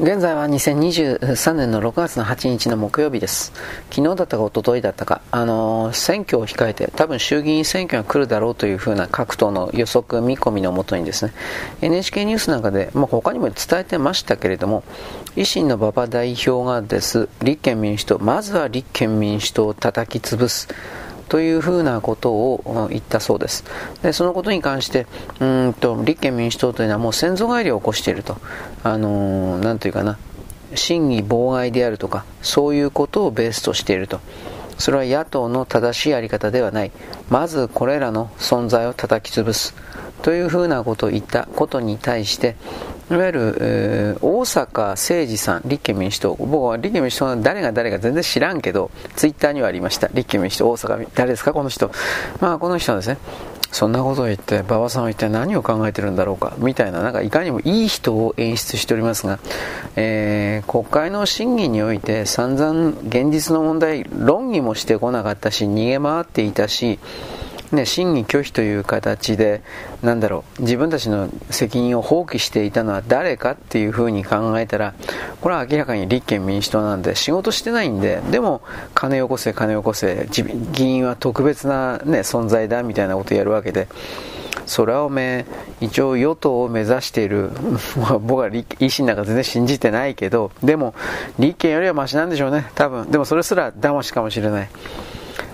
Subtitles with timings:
[0.00, 3.52] 現在は2023年の6月の8日の木曜日です。
[3.90, 11.32] 昨日だったか一昨日だったか、あのー、選挙を控えて、多分衆議院選挙が来るだろうというふうな各党の予測見込みのもとにですね、
[11.80, 14.84] NHK ニュースなんかで、まあ、他にも伝えてましたけれども、
[15.34, 20.68] 維新の馬場代表がです、立憲民主党、まずは立憲民主党を叩き潰す。
[21.28, 23.64] というふうなことを言ったそうです。
[24.02, 25.06] で、そのことに関して、
[25.40, 28.36] うんと、立憲民主党というのはもう先祖返りを起こしていると。
[28.82, 30.18] あのー、なんというかな、
[30.74, 34.20] 審議妨害であるとか、そういうことをベースとしていると。
[34.78, 36.92] それは野党の正しいやり方ではない。
[37.28, 39.74] まずこれらの存在を叩き潰す。
[40.22, 42.56] というふうなことを言ったことに対して、
[43.10, 50.08] いわゆる、えー、大阪誠二さん、立憲民主党、僕は立憲民主党の誰が誰か全然知らんけど、ツイッターにはありました。
[50.12, 51.90] 立憲民主党、大阪、誰ですか、この人。
[52.40, 53.18] まあ、この人はですね、
[53.70, 59.38] そんなことを言って、馬場さんは一体何を考えてるんだろうか、みたいな、なんかいかにもいい人を演出しておりますが、
[59.96, 66.98] えー、国会の審議において散々現実の問題、論議もしてこなかったし、逃げ回っていたし、
[67.72, 69.62] ね、審議拒否という形で、
[70.02, 74.94] なんだろう、自分たちの責任を放棄していたのは誰かっていうふうに考えたら、
[75.40, 78.62] これは明らかに立憲民主党なんで、仕事してないんで、でも、
[78.94, 80.28] 金よこせ、金よこせ、
[80.72, 83.88] 議員は特別な、ね、存在だみたいなことをやるわけで、
[84.68, 85.46] それはおめ
[85.80, 87.50] え、一応与党を目指している、
[88.20, 90.94] 僕は維新なんか全然信じてないけど、でも、
[91.38, 93.10] 立憲よりはマシなんでしょうね、多分。
[93.10, 94.68] でもそれすら騙しかもしれない。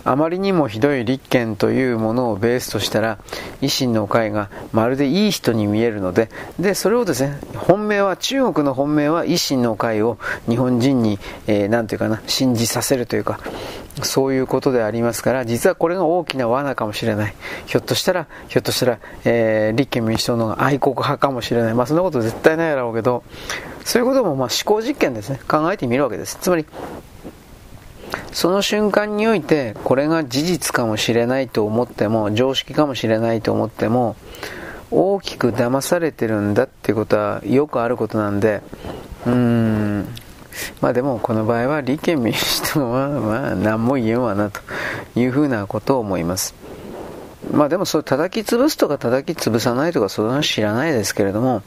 [0.05, 3.19] あまりにもひどい立憲というものをベースとしたら、
[3.62, 13.41] 維新の会がまるでいい人に見えるので、で、それをですね、本命は、中国の本命は維新の会を日本人に、えー、なんていうかな、信じさせるというか、
[14.02, 17.34] そういうことでありますから、実はこれが大きな罠かもしれない。
[17.66, 21.74] ひょっとしたら、ひょっとしたら、えー、立憲民主党の愛国派かもしれない。
[21.74, 23.22] まあそんなこと絶対ないだろうけど、
[23.84, 25.41] そういうこともまあ思考実験ですね。
[25.48, 26.39] 考えてみるわけです。
[26.41, 26.66] つまり、
[28.33, 34.17] その瞬間において、これが事実かもしれないと思っても、常識かもしれないと思っても、
[34.90, 38.62] 大きく騙されてるんだってことはよくあることなんで、
[39.27, 40.08] うーん、
[40.80, 44.61] まあでもこの場合は立憲民主党はまあ何も言えんわなと
[45.17, 46.55] いうふうなことを思います。
[47.52, 51.62] まあでもそれ叩き潰すとか叩き潰さないとかそれは知らないですけれども、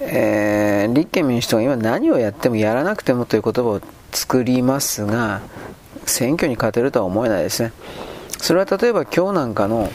[0.00, 3.80] えー、立憲民主党が今何をやってもやらなくてもという言葉を
[4.12, 5.40] 作りますが、
[6.06, 7.72] 選挙に勝てるとは思えないですね。
[8.38, 9.90] それは例えば今日なんかの、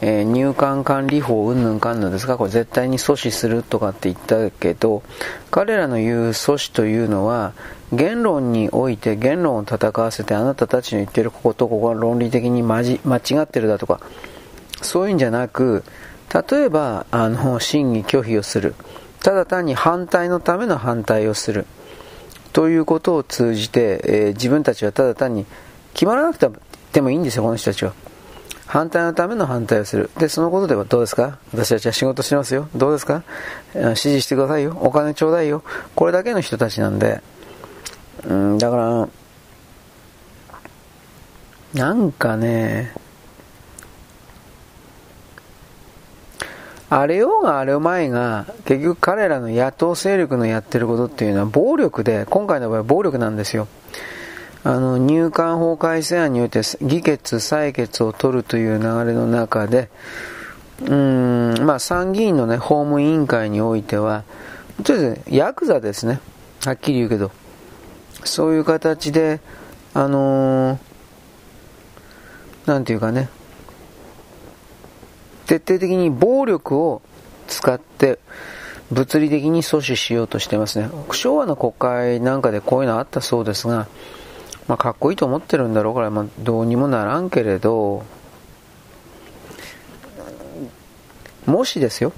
[0.00, 2.36] えー、入管管理法うんぬんかんぬんですか？
[2.38, 5.02] これ絶対に阻止するとかって言ったけど、
[5.50, 7.54] 彼らの言う阻止というのは、
[7.92, 13.00] 言論において言論を戦わせてあなたたちの言ってるこことここは論理的に間違
[13.40, 14.00] ってるだとか、
[14.82, 15.82] そういうんじゃなく、
[16.50, 18.74] 例えば、あの、審議拒否をする。
[19.22, 21.66] ただ単に反対のための反対をする。
[22.52, 25.46] ということを通じて、えー、自分たちはただ単に
[25.92, 26.38] 決まらなく
[26.92, 27.92] てもいいんですよ、この人たちは。
[28.66, 30.10] 反対のための反対をする。
[30.18, 31.38] で、そのことではどうですか？
[31.54, 32.68] 私たちは仕事してますよ。
[32.74, 33.22] どうですか？
[33.74, 34.76] 指示してくださいよ。
[34.80, 35.62] お金ちょうだいよ。
[35.94, 37.22] これだけの人たちなんで。
[38.24, 39.08] うん、だから、
[41.74, 42.92] なんかね、
[46.90, 53.68] あれようがあれまいが、結局彼らの野党勢力のやってることっていうのは暴力で、今回の場合は暴力なんですよ。
[54.64, 59.90] あの、入管法改正案によって議決、採決を取るという流れの中で、
[60.86, 64.24] うん、まあ参議院のね、法務委員会においては、
[64.82, 66.20] とりあえず、ヤクザですね。
[66.64, 67.30] はっきり言うけど。
[68.24, 69.40] そういう形で、
[69.94, 70.78] あのー、
[72.66, 73.28] なんていうかね、
[75.48, 77.00] 徹底的に暴力を
[77.48, 78.18] 使って
[78.92, 80.90] 物理的に阻止しようとしてますね。
[81.12, 83.86] 昭和の国会なんかでこういうのあったそうですが、
[84.66, 88.04] まあ、かっこいいと思ってるんだろうから、まあ、どうにもならんけれど、
[91.46, 92.12] もしですよ、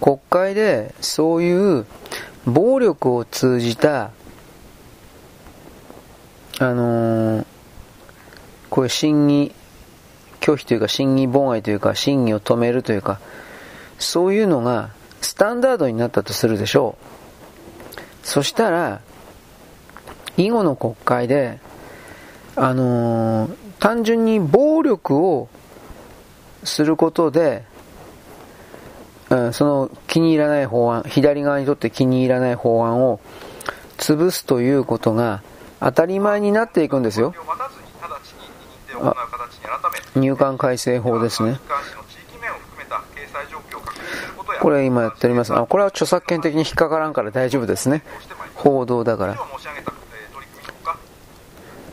[0.00, 1.86] 国会でそういう
[2.44, 4.10] 暴力を通じた、
[6.58, 7.46] あのー、
[8.68, 9.52] こういう審議
[10.50, 13.20] 拒否というか審議妨害というか審議を止めるというか
[13.98, 16.96] そういうのがスタンダードになったとするでしょ
[18.22, 19.00] うそしたら
[20.36, 21.60] 以後の国会で
[22.56, 25.48] あのー、単純に暴力を
[26.64, 27.64] することで、
[29.30, 33.20] うん、その気に入らない法案左側にとって気に入らない法案を
[33.98, 35.42] 潰すということが
[35.78, 37.34] 当たり前になっていくんですよ。
[40.16, 41.58] 入管改正法ですね。
[44.60, 45.54] これ今やっております。
[45.54, 48.02] あ、これは著作権的に引っかからんから大丈夫ですね。
[48.54, 49.38] 報道だから。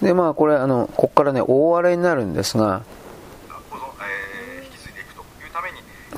[0.01, 2.83] で、まあこれ、あの、ここからね、大荒れになるんですが、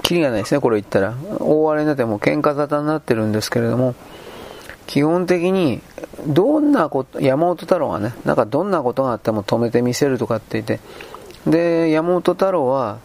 [0.02, 1.14] キリがないですね、これ言ったら。
[1.40, 3.94] 大荒れになってもう喧嘩沙汰になってるんですけれども、
[4.90, 5.82] 基本的に、
[6.26, 10.80] どんなこと、山本太郎がね、なんかどんなことがあっても止めてみせるとかって言って、
[11.46, 12.98] で、山本太郎は、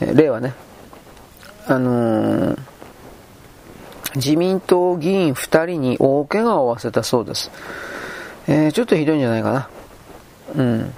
[0.00, 0.54] 例はね、
[1.66, 2.58] あのー、
[4.16, 7.50] 自民党議員2人に大怪我を負わせたそうです。
[8.48, 9.68] えー、ちょっとひどいんじゃないかな。
[10.56, 10.94] うん。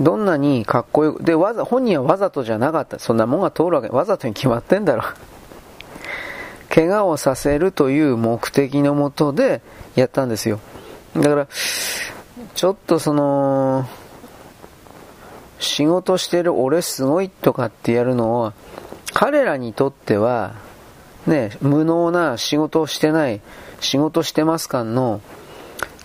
[0.00, 2.98] どんなにかっこよく、で、わざ、本人はわざとじゃなかった。
[2.98, 5.04] そんなもんが通るわけ、わざとに決まってんだろ。
[6.70, 9.60] 怪我をさせるという目的のもとで
[9.96, 10.60] やったんですよ。
[11.16, 11.48] だから、
[12.54, 13.86] ちょっとその、
[15.58, 18.54] 仕事してる俺すごいとかってやるのは、
[19.12, 20.54] 彼らにとっては、
[21.26, 23.40] ね、無能な仕事をしてない、
[23.80, 25.20] 仕事してます感の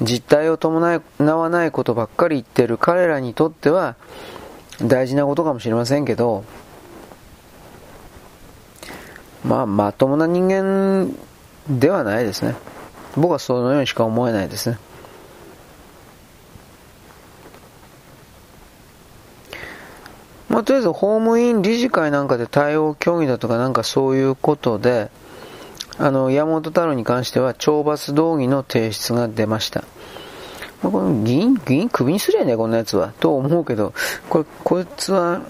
[0.01, 3.95] 実態を伴わないことばっかり言ってる彼らにとっては
[4.81, 6.43] 大事なことかもしれませんけど、
[9.47, 11.15] まあ、まともな人間
[11.69, 12.55] ではないですね。
[13.15, 14.77] 僕はそのようにしか思えないですね。
[20.49, 25.09] まあ、とりあえず法務員理事会なんかで対応協議だとかなんかそういうことで、
[25.97, 29.83] あの、山本太郎に関しては懲罰動議の提出が出ました。
[30.81, 33.13] まあ、この議員、議員首にすりゃね、こんなやつは。
[33.19, 33.93] と思うけど、
[34.29, 35.41] これ、こいつは、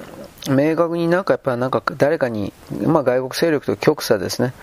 [0.49, 2.53] 明確になんかやっぱなんか誰かに、
[2.85, 4.53] まあ外国勢力と極左ですね。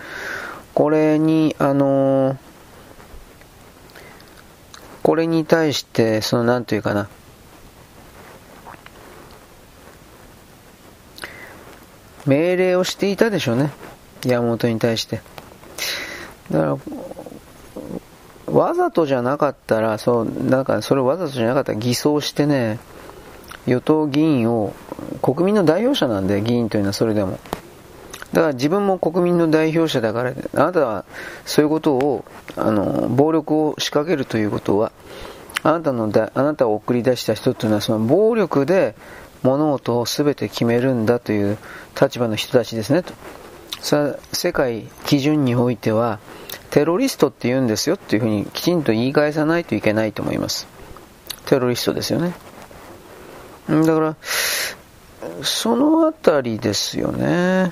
[0.73, 2.37] これに、あのー、
[5.03, 7.09] これに対して、そのなんていうかな、
[12.25, 13.71] 命令をしていたでしょうね。
[14.25, 15.21] 山本に対して。
[16.49, 16.77] だから、
[18.53, 22.79] わざとじゃなかったら、そう、なんかそれわざとじゃなかったら偽装してね、
[23.65, 24.73] 与党議員を、
[25.21, 27.39] 国民の代表者なんで、議員というのはそれでも。
[28.33, 31.05] だから自分も国民の代表者だから、あなたは
[31.45, 32.25] そういうことを、
[32.55, 34.91] あの、暴力を仕掛けるということは、
[35.61, 38.95] あなたのだ、あなたを送り出した人というのは、その暴力で
[39.43, 41.57] 物事を全て決めるんだという
[41.99, 43.13] 立場の人たちですね、と。
[43.79, 46.19] さ世界基準においては、
[46.71, 50.67] テロリストって言うんですよっていうふうにきちんと言い返さないといけないと思います。
[51.45, 52.33] テロリストですよね。
[53.67, 54.15] だから、
[55.43, 57.71] そのあたりですよね。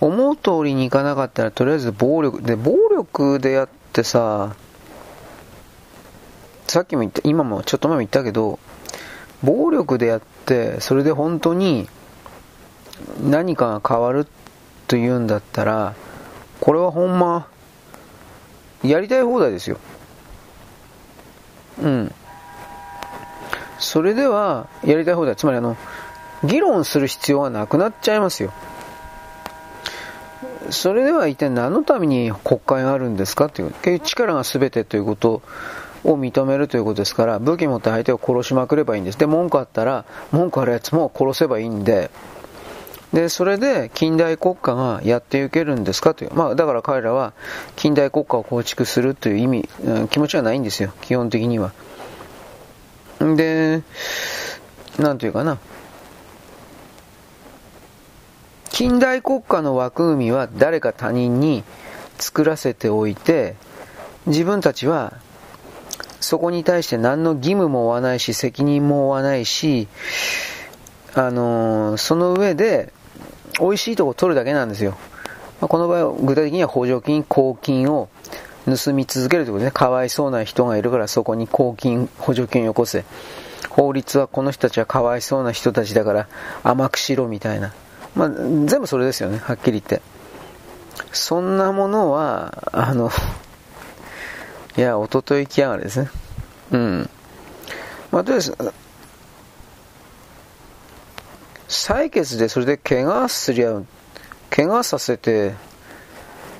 [0.00, 4.54] 思う通りにいかなかったら、とりあえず暴力、で、暴力でやってさ、
[6.66, 8.58] さっきも言った、今もちょっと前も言ったけど、
[9.42, 11.88] 暴力でやって、それで本当に
[13.22, 14.26] 何かが変わる
[14.86, 15.94] というんだったら、
[16.60, 17.48] これはほんま、
[18.82, 19.78] やりたい放題ですよ。
[21.78, 22.14] うん。
[23.78, 25.36] それでは、やりたい放題。
[25.36, 25.76] つまりあの、
[26.44, 28.52] 議論する必要がなくなっちゃいますよ。
[30.70, 33.46] それでは一体何のために国会があるんですか？
[33.46, 35.42] っていう、結局力が全てということ
[36.04, 39.18] を認めるということですから、武器持って相手を殺しまくればいいんです。
[39.18, 42.10] で、文句あったら、文句あるやつも殺せばいいんで、
[43.12, 46.34] で、それで近代国家がやっていけるんですかという。
[46.34, 47.32] まあ、だから彼らは
[47.76, 49.68] 近代国家を構築するという意味、
[50.10, 50.92] 気持ちはないんですよ。
[51.00, 51.72] 基本的には。
[53.18, 53.82] で、
[54.98, 55.58] なんというかな。
[58.70, 61.64] 近代国家の枠組みは誰か他人に
[62.18, 63.56] 作らせておいて、
[64.26, 65.14] 自分たちは
[66.20, 69.88] そこに対して何の義務も負わないし、責任も負わないし、
[71.14, 72.92] あのー、その上で、
[73.60, 74.96] 美味しいとこ取るだけなんですよ。
[75.60, 78.08] まあ、この場合は具体的には補助金、公金を
[78.64, 83.04] 盗み続けるということで、ね、かわいそうな人がいるからそこに公金、補助金をよこせ。
[83.68, 86.28] 法律はこの人たちはかわいそうな人たちだから
[86.62, 87.72] 甘くしろみたいな。
[88.14, 90.02] まあ、全部それですよね、はっきり言って。
[91.12, 93.10] そんなものは、あの
[94.76, 96.10] いや、おととい来やがれですね。
[96.72, 97.10] うん。
[98.10, 98.56] まあ、とりあえず、
[101.70, 103.86] 採決でそれで怪我すりゃう、
[104.50, 105.54] 怪我させて、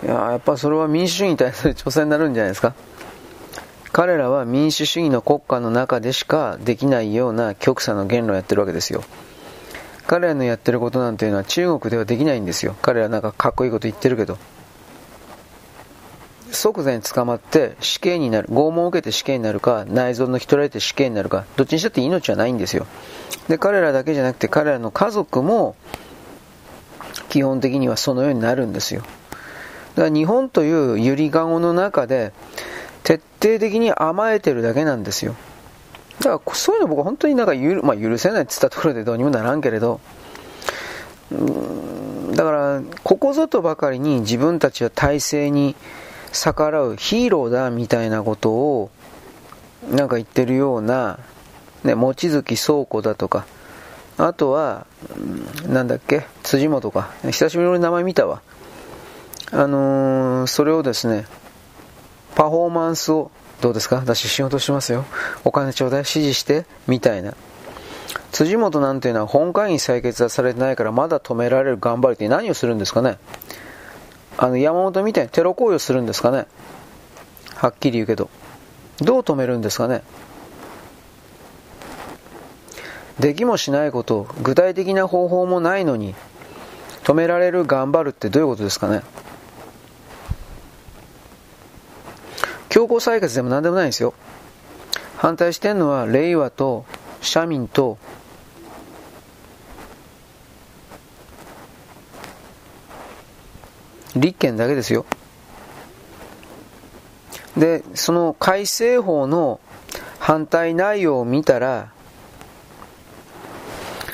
[0.04, 2.74] いや、やっぱそれは民主主義に対する挑戦になるんじゃないですか。
[3.90, 9.02] 彼らは民主主義の国家の中でしかできないような極左の言論をやってるわけですよ。
[10.06, 12.76] 彼らのやってることなんていうのは中国ではできないんですよ。
[12.80, 14.38] 彼らなんかかっこいいこと言ってるけど。
[16.57, 22.87] 即座に捕まって死刑になる、拷問を受けて死刑になるか、内臓の引き取られて死刑になるか、どっちにしたって命はないんですよ。
[23.49, 25.76] で、彼らだけじゃなくて彼らの家族も、
[27.28, 29.02] 基本的にはそのようになるんですよ。
[29.95, 32.33] だから日本というゆりかごの中で、
[33.02, 35.35] 徹底的に甘えてるだけなんですよ。
[36.21, 40.00] だからそういうの僕は本当になんか許,、まあ、許せないって言ったところでどうにもならんけれど、
[42.33, 45.76] だからここぞとばかりに自分たちは体制に
[46.32, 48.90] 逆らうヒーローだみたいなことを
[49.90, 51.18] なんか言ってるような、
[51.84, 53.46] ね、望月倉庫だとか
[54.18, 54.87] あとは、
[55.66, 57.10] なんだっけ辻元か。
[57.25, 58.42] 久しぶりに名前見たわ。
[59.50, 61.25] あのー、それをですね
[62.34, 63.30] パフォーマンスを
[63.62, 63.96] どうですか？
[63.96, 65.06] 私仕事しますよ。
[65.44, 67.34] お金ちょうだい指示してみたいな。
[68.30, 73.18] 辻元なんていうのは本会議採決はされてないからまだ止められる頑張りって何をするんですかね？
[74.38, 76.46] あの山本みたいにテロ行為をするんですかね。
[77.56, 78.30] はっきり言うけど。
[79.00, 80.02] どう止めるんですかね。
[83.18, 86.14] できもしないこと具体的な方法もないのに
[87.04, 89.02] 止められる頑張るってどういうことですかね。
[92.68, 94.14] 強行採決でも何でもないんですよ。
[95.16, 96.84] 反対してるのは令和と
[97.20, 97.99] 社民と
[104.16, 105.04] 立憲だけですよ。
[107.56, 109.60] で、その改正法の
[110.18, 111.90] 反対内容を見たら、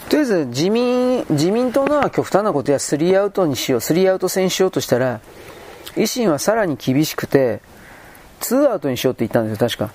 [0.08, 5.20] とりあえず自民自民党のは極端なことやスリーアウトにしよう、スリーアウト戦しようとしたら、
[5.96, 7.60] 維新はさらに厳しくて、
[8.40, 9.90] ツーアウトにしようって言ったんですよ、確か。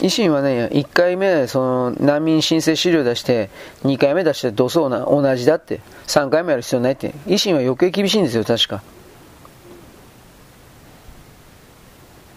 [0.00, 3.50] 維新はね、1回目、その難民申請資料出して、
[3.84, 8.82] 2回目出して、どそうな、同じだって、3回目やる必要ないって、維新は余計厳しいんですよ、確か。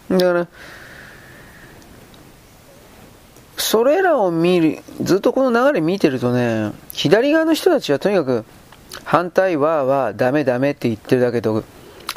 [0.10, 0.48] だから、
[3.58, 8.46] それらを見る、ずっとこの流れ見てるとね、左側の人たちはとにかく、
[9.05, 11.63] 反対ははダメダメって言ってるだけど、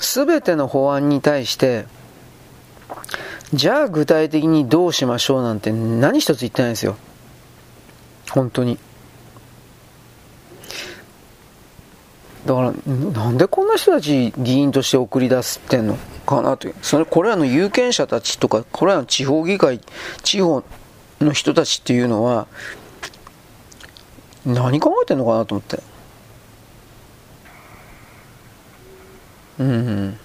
[0.00, 1.86] すべての法案に対して、
[3.56, 6.96] じゃあ具体的にどうしましょうなんて何一つ言ってないんですよ。
[8.30, 8.78] 本当に。
[12.44, 15.96] だから、なんでこんな人たち議員として送り出すってんの
[16.26, 16.75] かなという。
[16.82, 19.80] それ、これらの有権者たちとか、これらの地方議会、
[20.22, 20.62] 地方
[21.20, 22.46] の人たちっていうのは、
[24.44, 25.82] 何考えてんのかなと思って。
[29.58, 30.18] うん。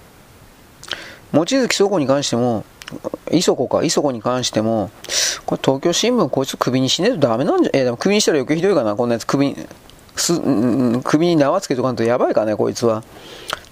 [1.31, 2.65] 望月倉庫に関しても、
[3.37, 4.91] 磯子か、磯子に関しても、
[5.45, 9.57] これ東京新聞こいつ首にしねえとダメなんじゃ、えでも首にしたら余計ひどいかな、こんなやつ首に、
[10.15, 10.39] す、
[11.03, 13.03] 首に縄つけとかんとやばいかね、こいつは。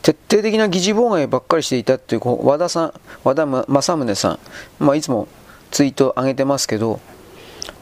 [0.01, 4.39] 徹底的な議事妨害ばっかりしていたっていう、和田さん、和田正宗さん、
[4.79, 5.27] まあ、いつも
[5.71, 6.99] ツイート上げてますけど、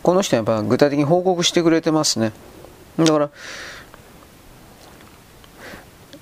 [0.03, 2.31] この人はやっぱ具体的に報告してくれてますね。
[2.97, 3.29] だから、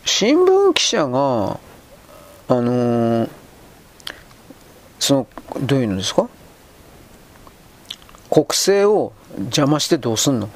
[0.03, 1.59] 新聞記者が、
[2.47, 3.29] あのー
[4.99, 5.27] その
[5.61, 6.27] どういうのですか？
[8.29, 10.49] 国政を邪魔してどうすんの？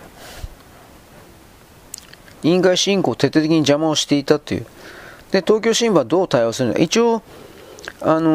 [2.43, 4.65] 委員会進行を徹底的に邪魔をしていたという。
[5.31, 6.77] で、東京新聞はどう対応するの？
[6.77, 7.21] 一応、
[8.01, 8.29] あの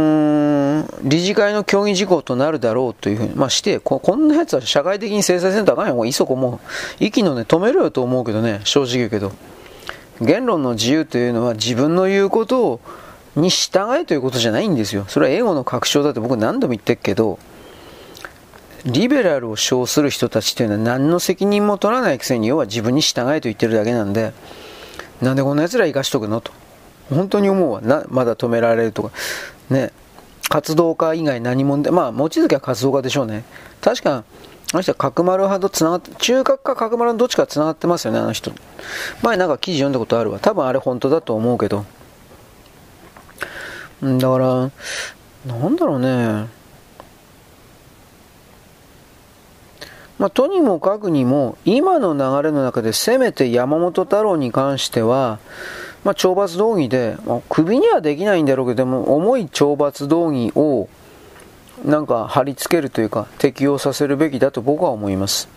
[0.84, 5.96] ー、理事会の協議事項となるだろうというふうに、まあしてこ、んなやつは社会的に制裁せんとあかんよ。
[5.96, 6.60] もういそこも
[7.00, 9.32] う、息のね、止めろよと思うけどね、正直言うけど。
[10.20, 12.80] 言論の自由というのは自分の言うことを
[13.36, 15.04] に従えということじゃないんですよ。
[15.08, 17.38] それは英語の確証だって僕何度も言ってるけど、
[18.84, 24.32] リベラルを称する人たちというのは何の責任も取らないくせに要は自分に従えと言ってるだけなんで、
[25.22, 26.52] なんでこんな奴ら生かしとくのと。
[27.10, 27.80] 本当に思うわ。
[27.80, 29.10] な、まだ止められるとか。
[29.70, 29.92] ね。
[30.48, 33.44] 活動家以外何もで、まあ、望月は活動家でしょうね。
[33.80, 34.24] 確か、
[34.72, 38.52] あの人は角丸派と繋がって、中核か角丸のどっちか繋がってますよね、あの人。
[39.22, 40.38] 前なんか記事読んだことあるわ。
[40.38, 41.86] 多分あれ本当だと思うけど。
[44.18, 44.70] だから、
[45.46, 46.48] なんだろうね。
[50.18, 55.38] まあ、とにもかくにも、今の流れの中でせめて山本太郎に関しては、
[56.04, 60.88] まあ、懲罰動議で、まあ、首にはできないんだろうけども、重い懲罰動議を、
[61.84, 65.48] なんか貼り付けるというか、適用させるべきだと僕は思います。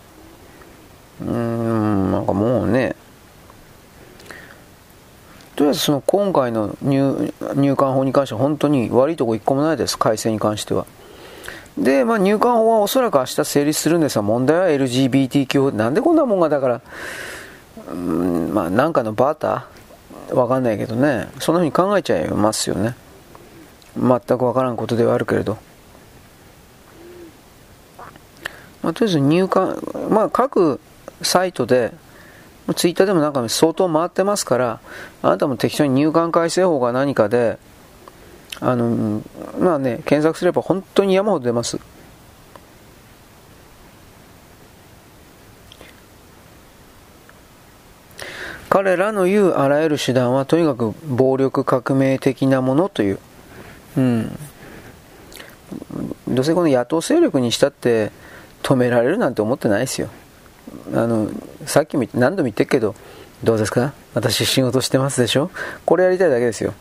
[1.20, 2.96] うーん、なんかもうね、
[5.58, 10.86] とりあえずその今回の入管法に関しては本当に悪いとこ一個もないです、改正に関しては。
[11.76, 16.80] で、まあ、入管法はおそらく明日成立するんですが、問題は LGBTQ なんでこんなもんがだから、
[17.90, 20.34] うん、まあ、なんかのバーター？
[20.36, 22.94] わかんないけどね、そんな風に考えちゃいますよね。
[23.96, 25.58] 全くわからんことではあるけれど。
[28.80, 30.78] まあ、とりあえず入管、まあ、各
[31.22, 31.92] サイトで、
[32.74, 34.80] ツイッターでもなんか相当回ってますから、
[35.22, 37.58] あなたも適当に入管改正法が何かで、
[38.60, 39.22] あの、
[39.58, 41.78] まあね、検索すれば本当に山ほど出ます。
[48.68, 53.18] 彼らの言うあらゆる手段はとにかく暴力革命的なものという、
[53.96, 54.38] うん。
[56.28, 58.12] どうせこの野党勢力にしたって
[58.62, 60.08] 止められるなんて思ってないですよ。
[60.94, 61.28] あの、
[61.66, 62.94] さっきも何度も言ってるけど、
[63.44, 63.92] どうですか？
[64.14, 65.50] 私仕事してますでしょ？
[65.84, 66.74] これやりたいだけですよ。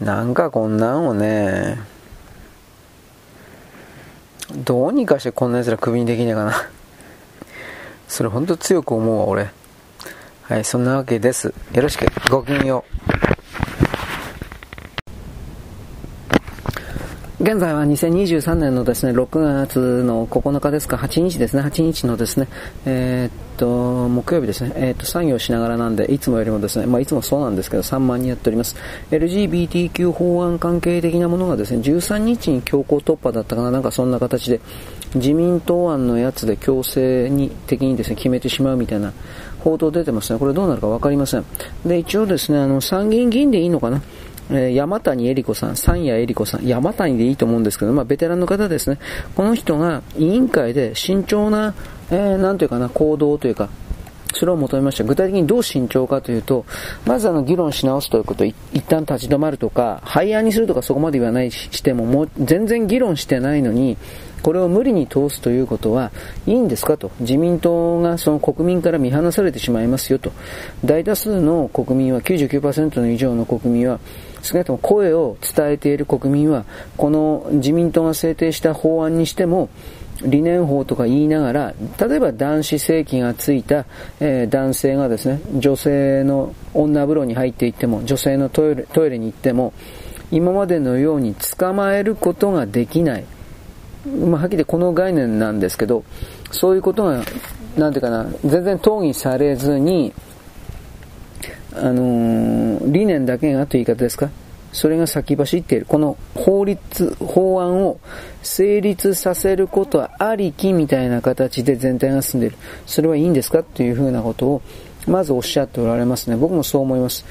[0.00, 1.78] なんかこんなんをね、
[4.54, 6.68] どうにかしてこんな奴らクビにできねえかな。
[8.08, 9.50] それほんと強く思うわ、俺。
[10.42, 11.54] はい、そんなわけです。
[11.72, 12.06] よろしく。
[12.30, 12.84] ごきげんよ
[13.28, 13.31] う。
[17.42, 22.46] 現在は2023年のですね、6月の9日ですか、8日ですね、8日のですね、
[22.86, 28.76] えー、っと、木曜日ですね、えー、っと、作業しながらなんで、いつもよりもですね、まあ、いつもそうなんですけど、3万人やっております。
[29.10, 34.60] LGBTQ 法案関係的なものがですね、13日に強行突破だったかな、なんかそんな形で、
[35.16, 39.12] 自民党案のやつで強制に、的にですね、決めてしまうみたいな
[39.58, 40.38] 報道出てますね。
[40.38, 41.44] これどうなるかわかりません。
[41.84, 44.00] で、一応ですね、あの、参議院議員でいいのかな
[44.50, 48.98] え、山谷恵理子さん、三谷恵理子さん、山谷でいいと思うんですけど、まあ、ベテランの方ですね。
[49.34, 51.74] この人が委員会で慎重な、
[52.10, 53.68] えー、なんというかな、行動というか、
[54.34, 55.04] それを求めました。
[55.04, 56.64] 具体的にどう慎重かというと、
[57.06, 58.54] まずあの議論し直すということ、一
[58.88, 63.96] 旦立ち止まるとか、廃案にするとかそこまで言わないしても、もう全然議論してないのに、
[64.42, 66.10] これを無理に通すということは
[66.46, 67.12] いいんですかと。
[67.20, 70.32] 自民党がその国民から見放されてしまいますよと。
[70.84, 74.00] 大多数の国民は、99%の以上の国民は、
[74.42, 76.64] 少なくとも声を伝えている国民は、
[76.96, 79.68] この自民党が制定した法案にしても、
[80.24, 83.86] 理念法とか言いながら、例えば男子性器がついた、
[84.20, 89.72] えー、男性がですね、女性の女風呂に入っていっても、女性のトイレトイレに行っても、
[90.30, 93.24] 今までのように捕まえることができない。
[94.06, 96.04] まあ、はっきりこの概念なんですけど、
[96.50, 97.22] そういうことが、
[97.76, 100.12] なんていうかな、全然討議されずに、
[101.74, 104.30] あのー、理念だけがという言い方ですか？
[104.72, 105.86] それが先走っている。
[105.86, 107.98] この法律、法案を
[108.42, 112.56] 成立させることはありきみたいな形で全体が進んでいる。
[112.86, 113.62] それはいいんですか？
[113.62, 114.62] というふうなことを、
[115.06, 116.36] まずおっしゃっておられますね。
[116.36, 117.24] 僕もそう思います。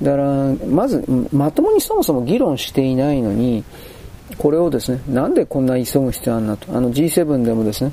[0.00, 0.24] だから、
[0.66, 3.62] まず、まともにそもそも議論していないのに、
[4.38, 6.74] これをですね、なんでこんな急ぐ必要あるなと。
[6.74, 7.92] あの G7 でもですね、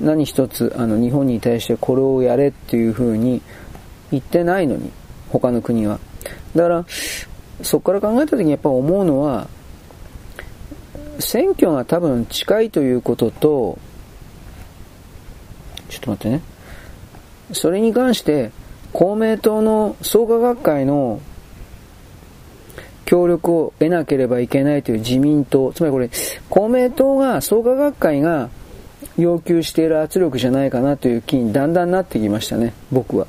[0.00, 3.42] 何一つあの日本に対してこれをやれっていうふうに
[4.10, 4.90] 言ってないのに、
[5.30, 5.98] 他の国は。
[6.54, 6.84] だから、
[7.62, 9.48] そこから考えた時にやっぱ思うのは、
[11.18, 13.78] 選挙が多分近いということと、
[15.88, 16.42] ちょっと待ってね。
[17.52, 18.50] それに関して、
[18.92, 21.20] 公明党の創価学会の
[23.04, 26.10] 協力を得なければいけないという自民党、つまりこれ、
[26.48, 28.50] 公明党が、創価学会が
[29.18, 33.26] 要求している圧力じゃないかなという気にだんだんなってきましたね、僕は。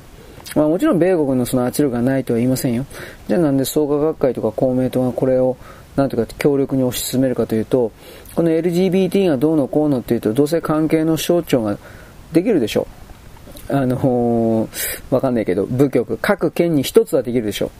[0.54, 2.84] まあもちろん米国のその圧力がないとは言いませんよ。
[3.28, 5.56] じゃあなんで創価学会とか公明党がこれを、
[5.96, 7.92] なんとか強力に推し進めるかというと、
[8.34, 11.78] この LGBT がどうのこうのっていうと、どうせ関係の省庁が
[12.32, 12.86] できるでしょ
[13.70, 13.76] う。
[13.76, 17.70] あのー、わかんないけど、部局、各県に一つはできるでしょ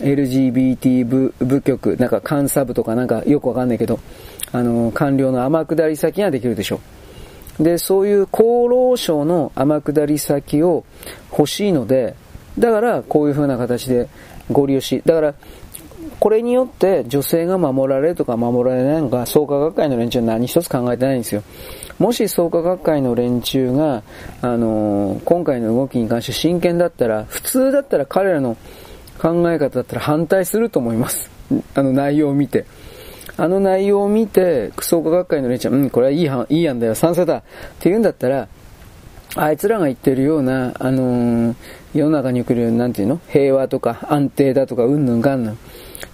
[0.00, 0.04] う。
[0.04, 4.00] LGBT 部部局、なんか監査部とかなんかよくわかんないけど、
[4.52, 6.80] あのー、官僚の天下り先ができるでしょ
[7.58, 7.62] う。
[7.62, 10.84] で、そういう厚労省の天下り先を
[11.30, 12.14] 欲しいので、
[12.58, 14.08] だからこういう風な形で
[14.50, 15.34] ご利用し、だから
[16.18, 21.42] これによって女性が守られるとか守られないのか、創価学会の連中は何一つ考えてないんですよ。
[21.98, 24.02] もし創価学会の連中が、
[24.40, 28.56] あのー、今回の動きに関して真剣だったら、普通だったら彼らの
[29.20, 31.30] 考え方だったら反対すると思います。
[31.74, 32.64] あの内容を見て。
[33.36, 37.42] あの内容を見て、創価学会の連中は、うん、これはいいいい案だよ、賛成だっ
[37.78, 38.48] て言うんだったら、
[39.34, 41.54] あいつらが言ってるような、あのー、
[41.94, 43.20] 世の中に来る、なんていうの？
[43.28, 45.58] 平和とか安定だとか、うんぬんがんぬん。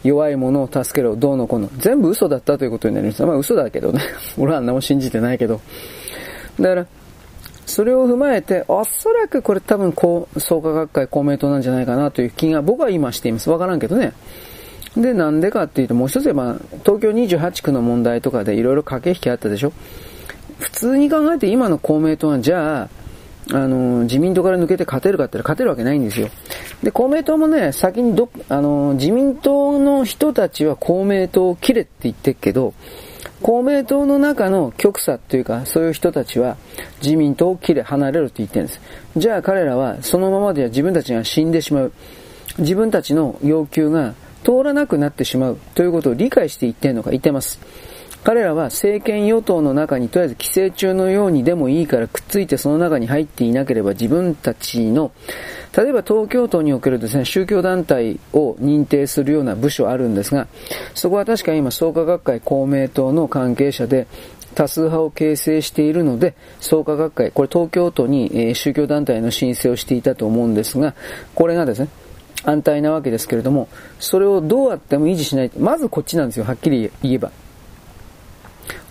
[0.04, 1.70] 弱い者を助けろ、どうのこうの。
[1.78, 3.24] 全部嘘だったということになります。
[3.24, 4.00] まあ嘘だけどね。
[4.38, 5.60] 俺はあんなも信じてないけど。
[6.60, 6.86] だから、
[7.66, 13.50] それを踏まえて、おそらくこれ多分こう、創価学会公明党なんじゃないかなという気が僕は今しています。
[13.50, 14.12] わからんけどね。
[14.96, 19.72] で、なんでかっていうと、もう一つは、まあ、東京28区の問題とかでいろいろ駆け引きあったでしょ。
[20.58, 22.88] 普通に考えて今の公明党はじゃあ、
[23.52, 26.28] あの、自民党から抜けて勝てるかって言ったら勝てるわけないんですよ。
[26.82, 32.74] で、公明党もね、先にど、あの、自民党の人たちは公明党を切れって言ってるけど、
[33.42, 36.56] 公明党の中の極左というか、そういう人たちは
[37.02, 38.80] 自民党を切れ、離れるって言ってるんです。
[39.16, 41.92] じゃあ彼らはそのままでは自分たちが死んでしまう。
[42.58, 47.60] 自分たちの要求が通らなくなってしまうということを理解して言ってるのか言ってます。
[48.28, 55.12] 彼らは政権与党の中にとりあえず寄生虫のようにでもいいからくっついてその中に入っていなければ自分たちの、
[55.74, 60.46] 例えば東京都におけるですね、宗教団体を認定するような部署あるんですが、
[60.94, 64.06] そこは確か今創価学会公明党の関係者で、
[64.54, 70.94] 多数派を形成しているので、創価学会、これ東京都に、え宗教団体の申請をしていたと思うんですが、
[71.34, 71.88] これがですね、
[72.44, 75.50] 安泰なわけですけれども、それをどうやっても維持しない。
[75.58, 77.32] まずこっちなんですよ、はっきり言えば。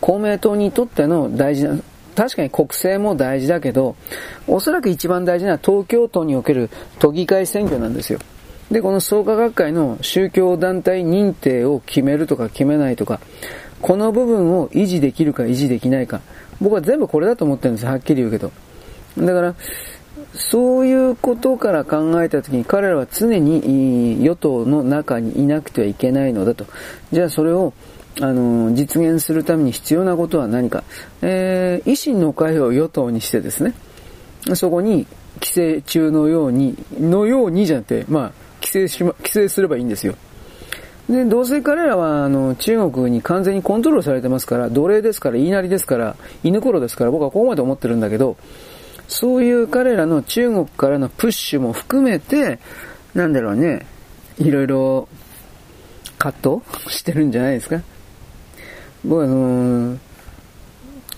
[0.07, 1.75] 公明党にとっての大事な、
[2.15, 3.97] 確かに国政も大事だけど、
[4.47, 8.19] おそらく一番大事な東京都における都議会選挙なんですよ。
[8.71, 13.19] で、この創価学会の宗教団体認定を決めるとか決めないとか、
[13.81, 16.21] この部分を維持できるか維持できないか、
[16.61, 18.53] 僕は全部これだと思ってるんですはっきり言うけど。
[19.17, 19.55] だから、
[20.33, 26.65] そういうことから考えたときに彼らは常に与党の中にいなくてはいけないのだと。
[27.11, 27.73] じゃあそれを
[28.21, 30.83] あの、実現するために必要なことは何か。
[31.21, 33.73] えー、維新の会を与党にしてですね、
[34.55, 40.15] そこに規制中のように、のようにじゃなくて、まあ、規制しま、規制すればいいんですよ。
[41.09, 48.35] で、どうせ彼らは、あの、中国に完全にコントロールされてますから、奴隷ですから、言いなりですから、犬頃ですから、僕はここまで思ってるんだけど、
[49.07, 52.59] そういう彼らの中国からのプッシュも含めて、
[53.13, 53.85] なんだろうね、
[54.37, 55.07] いろいろ
[56.17, 57.81] 葛藤してるんじゃないですか。
[59.03, 59.97] 僕はあの、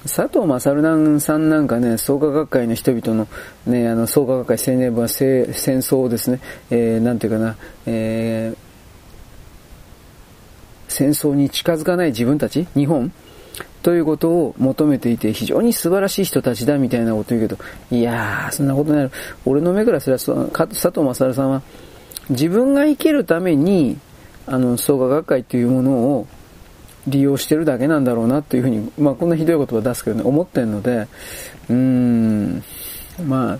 [0.03, 3.27] 佐藤勝さんなんかね、創価学会の人々の、
[3.67, 6.39] ね、あの、創価学会青年部は戦争をですね、
[6.69, 8.57] えー、なんていうかな、えー、
[10.87, 13.11] 戦争に近づかない自分たち、日本、
[13.81, 17.61] ということを求めていて、非常に素晴らしい人たちだみたいなこと言うけど、
[17.91, 19.11] いやー、そんなことない。
[19.45, 21.61] 俺の目からすれば、佐藤正さんは、
[22.29, 23.97] 自分が生きるために、
[24.45, 26.27] あの、創価学会というものを
[27.09, 31.07] 利用してるだけなんだろうなというふうに、まあこんなひどい言葉出すけどね、思ってるので、
[31.69, 32.63] うーん、
[33.27, 33.59] まあ、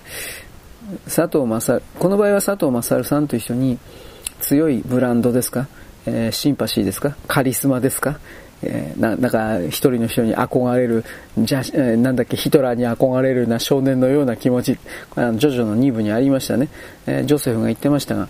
[1.06, 3.78] 佐藤正、この場合は佐藤正さんと一緒に
[4.40, 5.68] 強いブランドですか、
[6.06, 8.20] えー、シンパシーですかカリスマですか
[8.62, 11.06] えー、な、なんか、一人の人に憧れる、
[11.38, 14.78] じゃ、えー、なんだっけ、ヒトラーに憧れるな少年のような気持ち、
[15.16, 16.68] あの、ジョジョの2部にありましたね。
[17.08, 18.28] えー、ジョセフが言ってましたが、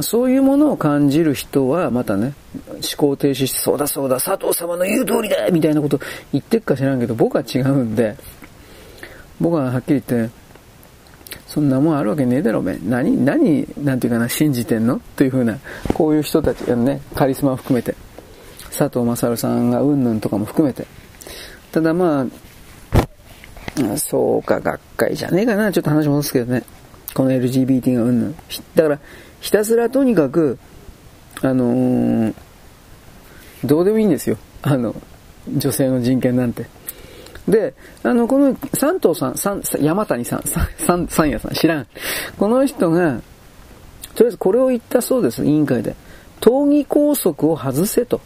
[0.00, 2.32] そういうものを感じる人は、またね、
[2.66, 6.00] 思考停止して、そうだそうだ、佐藤様の言う通りだみたいなこと
[6.32, 8.16] 言ってっか知らんけど、僕は違うんで、
[9.38, 10.32] 僕ははっきり言って、
[11.46, 14.98] そんなもんあるわけねえだろ、おめ何、何、なんていうかな、信じてんの？
[15.16, 15.58] というふうな、
[15.92, 17.94] こういう人たち、ね、カリスマを含めて、
[18.70, 20.86] 佐藤正さんがうんぬんとかも含めて。
[21.70, 26.62] ただまあ、そうか、学会じゃねえかな、ちょっと話戻すけどね。
[27.12, 28.34] この LGBT がうんぬん。
[28.74, 28.98] だから、
[29.42, 30.56] ひたすらとにかく、
[31.42, 32.34] あのー、
[33.64, 34.38] どうでもいいんですよ。
[34.62, 34.94] あの、
[35.48, 36.66] 女性の人権なんて。
[37.48, 37.74] で、
[38.04, 41.86] あの、この三藤さん、三山谷さん、三、三谷さん、知らん。
[42.38, 43.20] この人が、
[44.14, 45.96] とりあえずこれを言ったそうです、委員会で。
[46.38, 48.20] 党議拘束を外せと。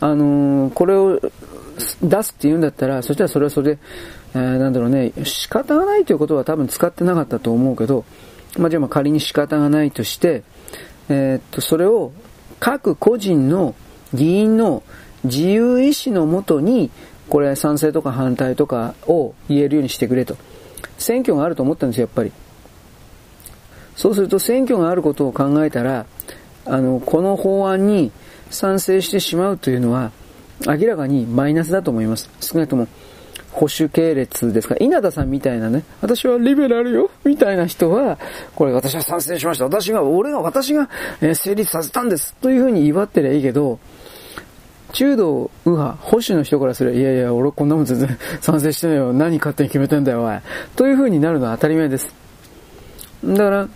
[0.00, 1.20] あのー、これを
[2.02, 3.78] 出すって言うんだったら、そしたらそれはそれで、
[4.34, 8.04] えー、なんだろうね、仕方がないということは多分使ってなかったと思うけど、
[8.58, 10.42] まあ、じゃあ仮に仕方がないとして、
[11.08, 12.12] えー、っと、それを
[12.60, 13.74] 各個人の
[14.14, 14.82] 議員の
[15.24, 16.90] 自由意志のもとに、
[17.28, 20.36] これ賛成とか反対とかを言えるようにしてくれと。
[20.98, 22.32] 選挙があると思ったんですよ、やっぱり。
[23.96, 26.06] そうすると選挙があることを考えたら、
[26.64, 28.12] あの、この法案に
[28.50, 30.12] 賛成してしまうというのは、
[30.66, 32.30] 明らかにマイナスだと思います。
[32.40, 32.86] 少なくとも、
[33.52, 34.74] 保守系列ですか？
[34.80, 38.18] 稲田さんみたいなね、私はリベラルよみたいな人は、
[38.54, 39.64] これ私は賛成しました。
[39.64, 40.88] 私が、俺が、私が、
[41.20, 43.78] え成立させたんですというふうに祝ってりゃいいけど、
[44.92, 49.12] 中道右派、保守の人からすれば、いやいや、俺こんなもん全然 賛成してないよ。
[49.12, 50.38] 何勝手に決めてんだよ、おい。
[50.76, 52.08] というふうになるのは当たり前です。
[53.24, 53.68] だから、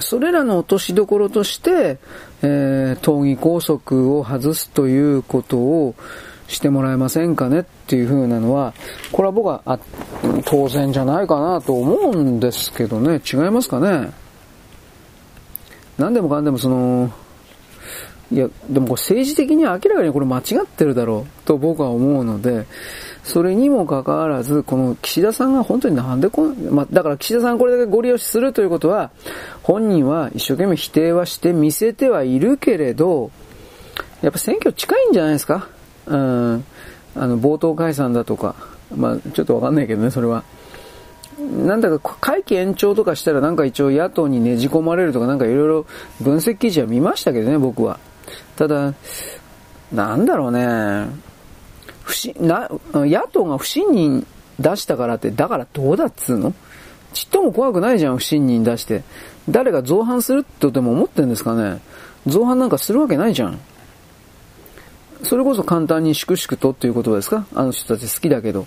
[0.00, 1.98] それらの落としどころとして、
[2.42, 5.94] えー、党議拘束を外すということを、
[6.48, 8.74] してもらえませんかねっていう風なのは、
[9.12, 9.78] これは僕はあ
[10.44, 14.10] 当然じゃないかなと思うんですけどね、違いますかね？
[15.98, 17.12] 何でもかんでもその、
[18.30, 22.66] いや、でもこれ政治的に明らかにこれ間違ってるだろうと僕は思うので、
[23.24, 29.10] それにもかかわらず、この岸田さんが本当になんでこの、まあ、だから岸田さんこれだけご利用しするということは、
[29.62, 33.30] 本人は一生懸命否定はして見せてはいるけれど、
[34.22, 35.68] やっぱ選挙近いんじゃないですか？
[36.08, 36.64] うん。
[37.16, 38.54] あの、冒頭解散だとか。
[38.96, 40.42] まあ、ちょっとわかんないけどね、それは。
[41.38, 45.86] なんだか会期延長とかしたらなんか一応野党にねじ込まれるとかなんかいろいろ
[46.20, 48.00] 分析記事は見ましたけどね、僕は。
[48.56, 48.92] ただ、
[49.92, 51.06] なんだろうね。
[52.02, 54.26] 不信、な、野党が不信任
[54.58, 56.54] 出したからって、だからどうだっつうの？
[57.12, 59.02] ちっとも怖くないじゃん、不信任出して。
[59.48, 61.80] 誰が造反するってでも思ってんですかね。
[62.26, 63.60] 造反なんかするわけないじゃん。
[65.22, 67.46] それこそ簡単に粛々とっていう言葉ですか？
[67.54, 68.66] あの人たち好きだけど。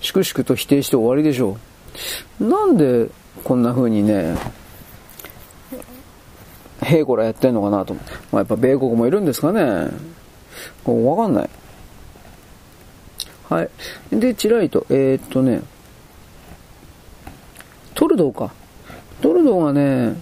[0.00, 1.58] 粛々と否定して終わりでしょ
[2.40, 2.48] う。
[2.48, 3.10] なんで
[3.44, 4.34] こんな風にね、
[6.82, 7.94] 平子らやってんのかなと。
[7.94, 8.00] ま
[8.32, 9.90] あ、やっぱ米国もいるんですかね。
[10.86, 11.50] わかんない。
[13.50, 13.70] はい。
[14.10, 15.60] で、チラリと、えー、っとね、
[17.94, 18.52] トルドーか。
[19.20, 20.16] トルドーがね、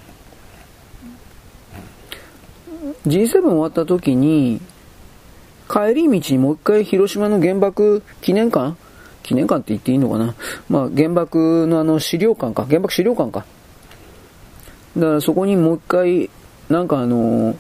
[3.07, 4.61] G7 終わった時に、
[5.69, 8.77] 帰り道にもう一回広島の原爆記念館？
[9.23, 10.35] 記念館って言っていいのかな？
[10.69, 12.65] まあ、原爆のあの資料館か。
[12.65, 13.45] 原爆資料館か。
[14.97, 16.31] だからそこにもう一回、
[16.71, 17.55] なんかあの、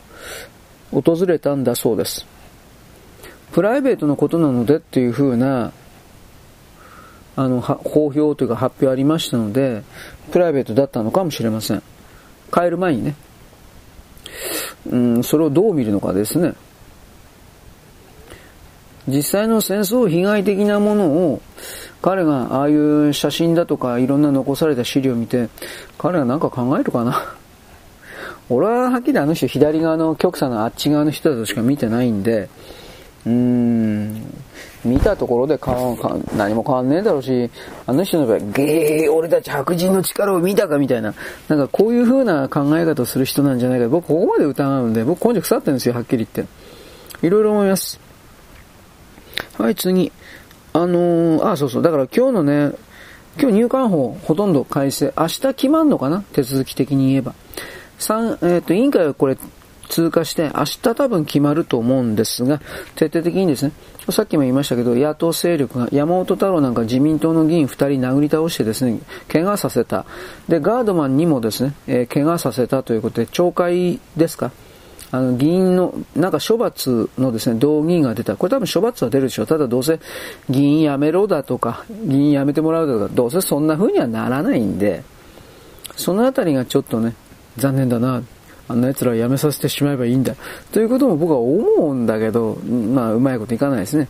[0.91, 2.27] 訪れたんだそうです。
[3.53, 5.73] プライベートのことなのでっていう風な、
[7.37, 9.83] あの、公表というか発表ありましたので、
[10.33, 11.83] プライベートだったのかもしれません。
[12.53, 13.15] 帰る前にね。
[14.91, 16.55] うん、それをどう見るのかですね。
[19.09, 21.43] 実際の戦争被害的なものを
[22.01, 25.49] 彼がああいう写真だとかいろんな残された資料を見て
[25.97, 27.35] 彼が何か考えるかな？
[28.51, 32.49] 俺ははっきりあの人左側の極左のあっち側の人だとしか見てないんで
[33.27, 34.23] うーん
[34.85, 35.59] 見たところで
[36.37, 37.51] 何も変わんねえだろうし、
[37.85, 41.15] あの人の場合、ゲー、俺たち白人の力を見たかみたいな、
[41.49, 43.89] なんかこういう風な考え方をする人なんじゃないか。
[43.89, 47.27] 僕ここまで疑うんで、僕根性腐ってるんですよ、はっきり言って。
[47.27, 48.01] いろいろ思います。
[49.59, 50.13] はい、次。
[50.73, 51.83] あのー、あ、そうそう。
[51.83, 52.73] だから今日のね、
[53.41, 55.13] 今日入管法ほとんど改正。
[55.19, 56.23] 明日決まんのかな？
[56.33, 57.35] 手続き的に言えば。
[57.99, 59.37] 三、えっ、ー、と、委員会はこれ
[59.89, 62.61] 通過して、明日多分決まると思うんですが、
[62.95, 63.73] 徹底的にですね、
[64.11, 70.05] さっきも言いましたけど、野党勢力が山本太郎なんか自民党の議員2人殴り倒してですね、怪我させた。
[70.49, 74.53] で、ガードマンにもですね、えー、怪我させたということで、懲戒ですか？
[75.11, 78.37] あの、議員の、なんか処罰のですね、動議員が出た。
[78.37, 79.47] これ多分処罰は出るでしょう。
[79.47, 79.99] ただどうせ
[80.51, 85.03] 議員辞めろだとか、議員辞めてもらうだとか、どうせそんな風にはならないんで、
[85.97, 87.15] そのあたりがちょっとね、
[87.57, 88.23] 残念だな。
[88.71, 90.35] あんな奴ら辞めさせてしまえばいいんだ。
[90.73, 91.59] ということも僕は思
[91.91, 94.09] うんだけど、まあ、うまいこといかないですね。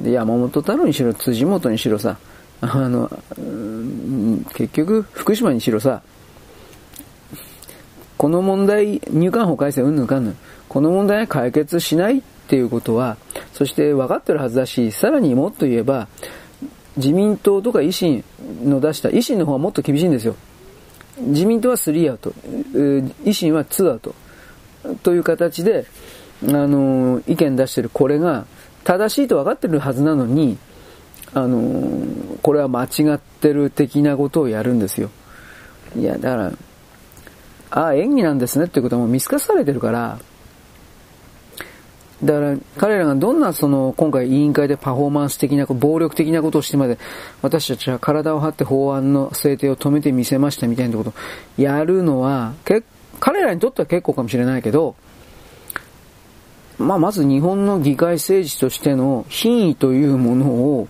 [0.00, 2.18] で、山本太郎にしろ、辻元にしろさ、
[2.60, 3.08] あの、
[4.54, 6.02] 結局、福島にしろさ、
[8.18, 10.36] この問題、入管法改正うんぬんかんぬん。
[10.68, 13.16] この問題は解決しないっていうことは、
[13.52, 16.08] そして分かってるはずだし、さらにもっと言えば、
[16.96, 18.24] 自民党とか維新
[18.64, 20.34] の出した、維新の方はもっと厳しいんですよ。
[21.18, 22.30] 自民党は3アウト、
[22.72, 24.14] 維新は2アウト。
[25.02, 25.86] という形で、
[26.44, 28.46] あの、意見出してるこれが、
[28.84, 30.58] 正しいと分かってるはずなのに、
[31.34, 32.06] あの、
[32.42, 35.10] これは間違ってる的なことをやるんですよ。
[35.96, 36.52] いや、だから、
[37.76, 40.18] ああ、演技なんですねっていうことも見透かされてるから、
[42.24, 46.98] だから彼らがどんなその今回委員会でパフォーマンス的な、暴力的なことをしてまで
[47.42, 51.12] 私たちは体を張って法案の制定を止めてみせましたみたいなことを
[51.58, 52.54] やるのは、
[53.20, 54.96] 彼らにとっては結構かもしれないけど、
[56.78, 60.88] まあまず日本の議会政治としての品位というものを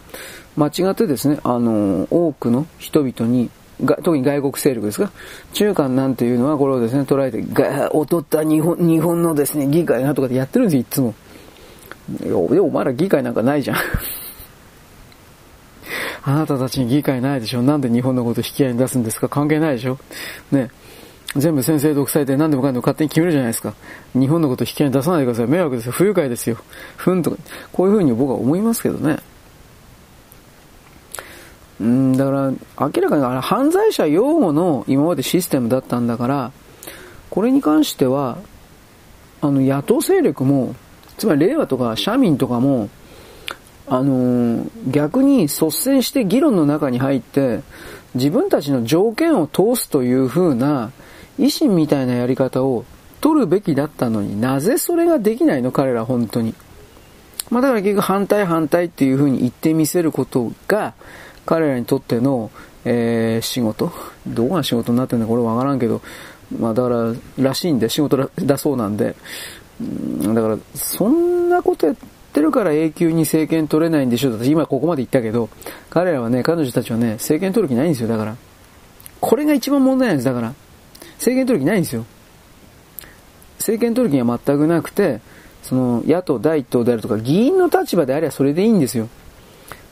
[0.57, 3.51] 間違ってですね、あの、多くの人々に
[3.84, 5.10] が特に外国勢力ですか？
[5.52, 11.14] 中間なんていうのはこれをですね、捉えて、が、劣った日本、日本のですね、議会がとかでやってるんですよ、いつも。
[12.20, 13.76] でお前ら議会なんかないじゃん。
[16.22, 17.62] あなたたちに議会ないでしょ？
[17.62, 19.28] なんで日本のこと引き合いに出すんですか？
[19.28, 19.98] 関係ないでしょ？
[20.52, 20.70] ね。
[21.34, 23.74] 全部先生独裁で何でもかんでも勝手に決めるじゃないですか。
[24.14, 25.46] 日本のこと引き合いに出さないでください。
[25.48, 25.92] 迷惑ですよ。
[25.92, 26.56] 不愉快ですよ。
[26.96, 27.36] ふんとか。
[27.72, 29.18] こういうふうに僕は思いますけどね。
[31.80, 36.52] うん、だから、明らかにあれ犯罪者擁護の今までシステムだったんだから、
[37.30, 38.38] これに関しては、
[39.40, 40.74] あの、野党勢力も、
[41.18, 42.88] つまり令和とか社民とかも、
[43.88, 47.60] あの、逆に率先して議論の中に入って、
[48.14, 50.90] 自分たちの条件を通すという風な、
[51.38, 52.86] 維新みたいなやり方を
[53.20, 55.70] 取るべきだったのになぜそれができないの？
[55.70, 56.54] 彼ら本当に。
[57.50, 60.94] まあだから結局反対反対っていうふうに言ってみせることが、
[61.46, 62.50] 彼らにとっての、
[62.85, 63.92] えー、仕事？
[64.26, 66.02] どこが仕事になってるんだこれわからんけど、
[66.59, 69.16] まあだから、らしいんで、仕事だそうなんで、
[70.35, 71.96] だから、そんなことやっ
[72.32, 75.48] てるから永久に政権取れないんでしょ私今ここまで言ったけど、
[75.90, 78.37] 彼らはね、彼女たちはね、政権取る気ないんですよ、だから。
[79.20, 80.54] これが一番問題なんです、だから。
[81.14, 82.04] 政権取る気ないんですよ。
[83.59, 85.20] 政権取る気は全くなくて、
[85.62, 89.09] その野党第一党であるとか議員の立場であればそれでいいんですよ。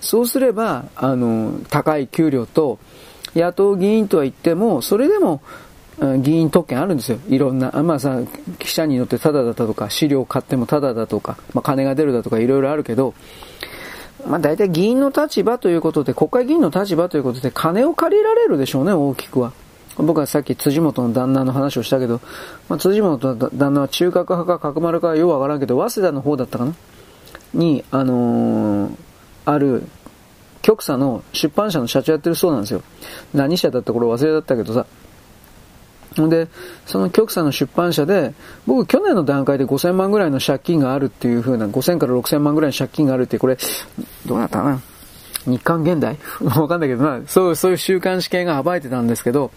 [0.05, 2.79] そうすれば、あの、高い給料と、
[3.35, 5.41] 野党議員とは言っても、それでも、
[6.19, 7.19] 議員特権あるんですよ。
[7.29, 7.71] いろんな。
[7.71, 8.21] まあさ、
[8.59, 13.15] 記者に乗ってタダだったとか、資料買ってもタダだとか、まあ金が出るだとかいろいろあるけど、
[14.27, 19.53] まあ大体議員の立場ということで、国会議員の立場ということで、金を借りられるでしょうね、大きくは。
[19.97, 22.21] 僕はさっき辻元の旦那の話をしたけど、
[22.69, 26.75] まあ、辻元の旦那は中核派か角丸かようわからんけど、早稲田の方だったかな？
[27.55, 28.91] に、あのー、
[29.45, 29.85] ある、
[30.63, 32.83] 局舎の出版社の社長やってるそうなんですよ。
[33.35, 34.87] 何社だった頃忘れだったけどさ。
[36.17, 36.49] で、
[36.87, 38.35] その局舎の出版社で、
[38.67, 43.59] 僕去年の段階で5000万ぐらいの借金があるっていう風な、5000から6000万ぐらいの借金があるって、これ、
[44.27, 44.81] どうなったかな
[45.47, 46.19] 日刊現代？
[46.41, 49.51] わかんないけどな、そう、そういう週刊誌系が暴いてたんですけど、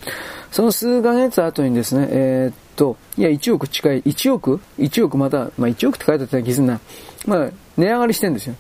[0.52, 6.80] その数ヶ月後にですね、えー、っと、いや、1億近い、1億 ?1 億また、まあ1億って書いてあったら気づんな。
[7.26, 8.56] まあ、値上がりしてんですよ。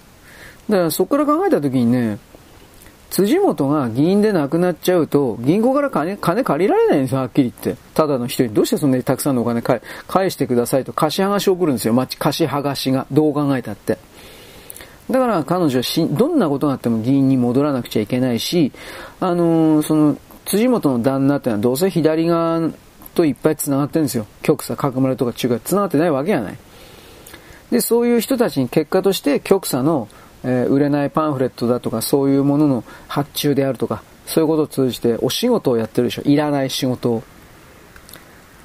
[0.70, 2.20] だからそこから考えたときにね、
[3.10, 7.82] 辻元が議員で亡くなっちゃうと、銀行から金、金借りられないんですよ、はっきり言って。
[7.94, 11.96] ただの人に、どうしてそんなにたくさんのお金返してくださいと貸し剥がしを送るんですよ。
[11.96, 13.08] 貸し剥がしが。
[13.12, 13.98] どう考えたって。
[15.10, 18.74] だから彼女はし、どんなことがあっても議員に戻らなくちゃいけないし、
[19.22, 22.70] あのー、その、辻元の旦那ってのはどうせ左側
[23.16, 24.28] といっぱい繋がってるんですよ。
[24.42, 26.58] 極左、角村とか中華繋がってないわけがない。
[27.72, 30.10] で、そういう人たちに結果として極左の、
[30.44, 36.22] えー、売れないパンフレットだとか、そういうものの発注であるとか、そういうことを通じてお仕事をやってるでしょ。
[36.26, 37.24] いらない仕事を。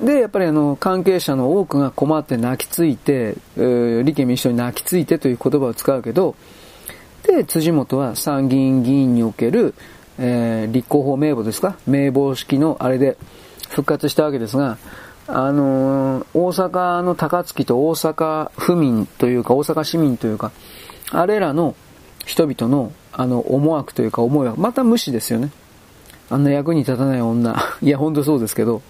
[0.00, 6.34] で、やっぱりあの、関係者の多くが困って泣きついて、えー、立憲民主党に泣きついてという言葉を使うけど、
[7.22, 9.74] で、辻元は参議院議員における、
[10.18, 11.76] えー、立候補名簿ですか？
[11.86, 13.16] 名簿式のあれで
[13.68, 14.76] 復活したわけですが、
[15.28, 20.50] あのー、大阪の高槻と大阪府民というか、大阪市民というか、
[21.12, 21.74] あれらの
[22.24, 25.50] 人々の、あの、思惑というか思いは、また無視ですよね。
[26.30, 27.54] あんな役に立たない女。
[27.82, 28.80] いや、ほんとそうですけど、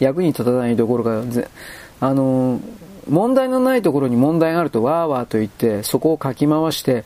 [0.00, 1.22] 役に立たないところが、
[2.00, 2.60] あの、
[3.08, 7.04] 問題のないところに問題があるとわーわーと言って、そこをかき回して、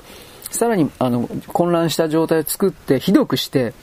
[0.51, 3.75] さらに、あの、混乱した状態を作って、ひどくして、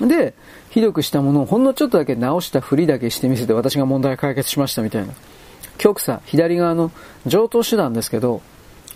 [0.00, 0.34] で、
[0.70, 5.14] ひどくしたものをほんのちょっとだけ直したふりだけしてみせて、私が問題解決しましたみたいな。
[5.78, 6.92] 極左、左側の
[7.26, 8.42] 上等手段ですけど、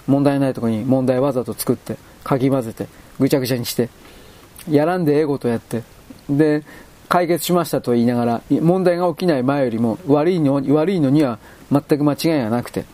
[0.06, 2.86] 問題ないとこに問題わざと作って、かき混ぜて、
[3.18, 3.88] ぐちゃぐちゃにして、
[4.68, 5.82] やらんでええことやって、
[6.28, 6.62] で、
[7.08, 11.38] 解決しましたと言いながら、問題が起きない前よりも悪いの悪いのには
[11.70, 12.84] 全く間違いがなくて。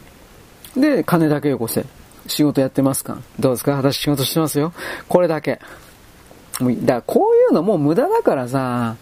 [0.77, 1.85] で、金だけよこせ。
[2.27, 3.19] 仕事やってますか？
[3.39, 3.77] どうですか？
[3.77, 4.73] 私仕事してますよ。
[5.09, 5.61] これだけ。
[6.61, 8.97] だからこういうのもう無駄だからさ、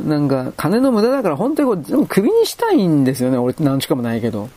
[0.00, 3.36] なんか金の無駄だから本当にこう、でも首にしたいんですよね。
[3.36, 4.48] 俺何しかもないけど。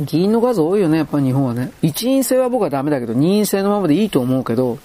[0.00, 1.72] 議員の数多いよね、やっぱ日本はね。
[1.82, 4.78] 一員制は僕はダメだけど、二員制のままでいいと思うけど、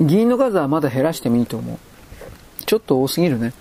[0.00, 1.78] 議員の数はまだ減らしてもいいと思う。
[2.64, 3.52] ちょっと多すぎるね。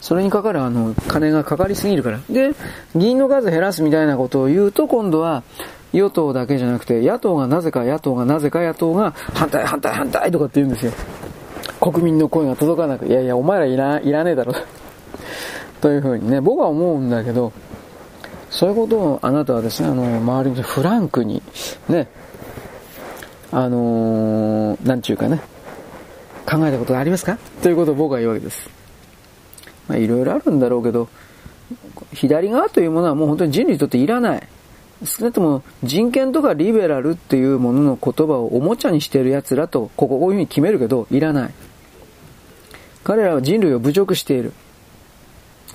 [0.00, 2.20] それにかかるあの、金がかかりすぎるから。
[2.30, 2.52] で、
[2.94, 5.42] 議員の数減らすみたいなことを言うと、今度は、
[5.92, 10.92] 与党だけじゃなくて、野党がなぜか野党がなぜか野党が反対反対反対とかって言うんですよ。
[11.80, 14.54] 国民の声が届かなく、いやいや、お前らいらいらねえだろ。
[15.80, 17.52] というふうにね、僕は思うんだけど、
[18.50, 21.42] そういうことをあなたはですね、あの、周りにフランクに、
[21.88, 22.08] ね、
[23.50, 25.40] あのー、なんちゅうかね、
[26.46, 27.38] 考えたことがありますか？
[27.62, 28.70] ということを僕は言うわけです。
[29.86, 31.08] まあ、いろいろあるんだろうけど、
[32.12, 34.48] 左側というものはもう本当に人類にとっていらない。
[35.04, 41.54] 少なくとも人権とかリベラルっていうものの言葉をおもちゃにしてる奴らと、こここういうふうに決めるけど、いらない。
[43.04, 44.52] 彼らは人類を侮辱している。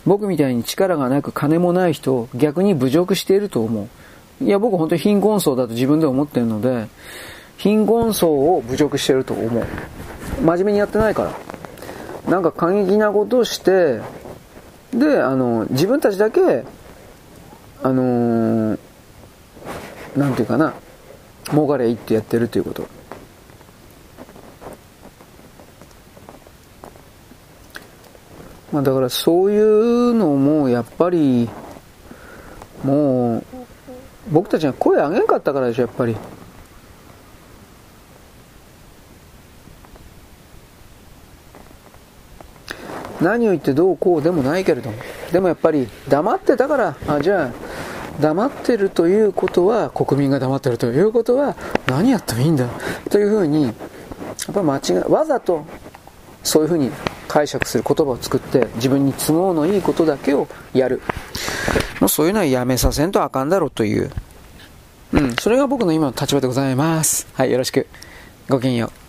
[0.06, 3.88] 僕みたいに力がなく金もない人を逆に侮辱していると思
[4.42, 4.44] う。
[4.44, 6.88] いや、僕本当に貧困層だと自分で思ってるので、
[7.58, 9.66] 貧困層を侮辱してると思う。
[10.41, 11.24] 真面目にやってないか
[12.26, 12.32] ら。
[12.32, 14.01] なんか過激なことをして、
[14.93, 16.66] で、あの、自分たちだけ、
[17.82, 18.80] あのー、
[20.16, 20.74] なんていうかな、
[21.49, 22.88] 儲かれいってやってるということ。
[28.74, 31.47] まあだからそういうのもやっぱり、
[32.84, 33.43] もう、
[34.32, 36.17] 僕たちが声上げんかったからでしょやっぱり。
[43.21, 44.97] 何を言ってどうこうでもないけれども。
[45.32, 47.51] でもやっぱり黙ってたからあじゃあ
[48.19, 51.55] 黙ってるということは国民が黙ってるということは
[51.88, 52.67] 何やってもいいんだ。
[53.09, 53.74] というふうにやっ
[54.53, 55.63] ぱ間違わざと
[56.44, 56.91] そういうふうに
[57.28, 61.02] 解釈する言葉を作って自分に都合のいいことだけをやる。
[62.00, 64.12] もうそういうのはやめさせんとあかんだろうという。
[65.14, 65.36] うん。
[65.38, 67.28] それが僕の今の立場でございます。
[67.34, 67.88] はいよろしく。
[68.50, 69.03] ごきげんよう。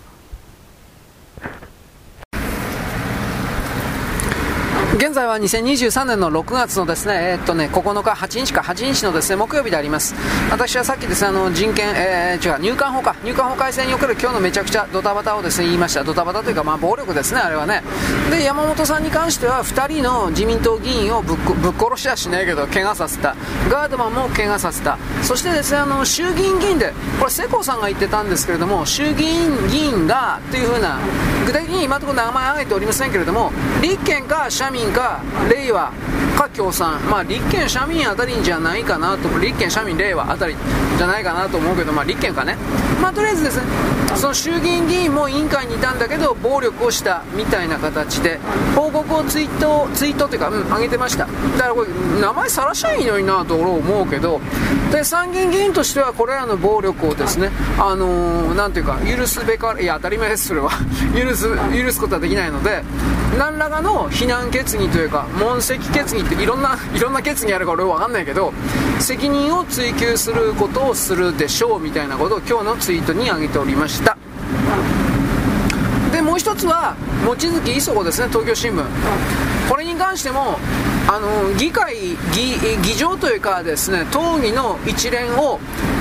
[4.95, 10.15] 現在は2023年の6月のですね、えー、っとね、9日、8日か、8日のですね、木曜日であります。
[10.49, 16.05] 私はさっきですね、あの、人権、えー、違う、入管法か、入管法改正における今日のめちゃくちゃドタバタをですね、言いました。
[16.05, 17.83] ドタバタというか、まあ、暴力ですね、あれはね。
[18.31, 23.35] で、山本さんに関しては、2人の自民党議員をぶっぶっ殺しはしないけど、怪我させた。
[23.69, 24.97] ガードマンも怪我させた。
[25.23, 30.99] そしてですね、あの、衆議院議員で、これ、世耕さんが言ってたんですけれども、衆議院議員が、というふうな、
[31.45, 35.91] 具体的に今のところ名前挙げておりませんけれども、立憲か社民か令和
[36.35, 40.55] か共産、まあ、立憲、社民あたりじゃないかなと、立憲、社民、令和あたり
[40.97, 42.55] じゃないかなと思うけど、まあ、立憲かね、
[43.01, 43.63] まあ、とりあえずですね、
[44.15, 48.39] その衆議院議員も委員会にいたんだけど、暴力をしたみたいな形で、
[48.75, 51.25] 報告をツイート、ツイートっていうか、うん、上げてました。
[51.25, 51.31] だ
[51.63, 54.41] からこれ、名前さらしゃいいのになと俺思うけど、
[54.91, 60.71] で、参議院議員としては、これらの暴力をですね、あのー、なんていうか、許すべか、いや、当たり前です、それは。
[61.15, 62.83] 許す、許すことはできないので、
[63.37, 68.53] 何らかの非難決議というか、問責決議っていろんないろんな決議あるから俺分かんないけど
[68.99, 74.17] 責任を追及することをするでしょうみたいなことを今日のツイートに挙げておりました。
[76.11, 76.95] でもう一つは
[77.25, 78.83] 望月磯子ですね東京新聞。
[79.69, 80.57] これに関しても
[81.07, 81.95] あの議会
[82.33, 85.59] 議議場というかですね討議の一連を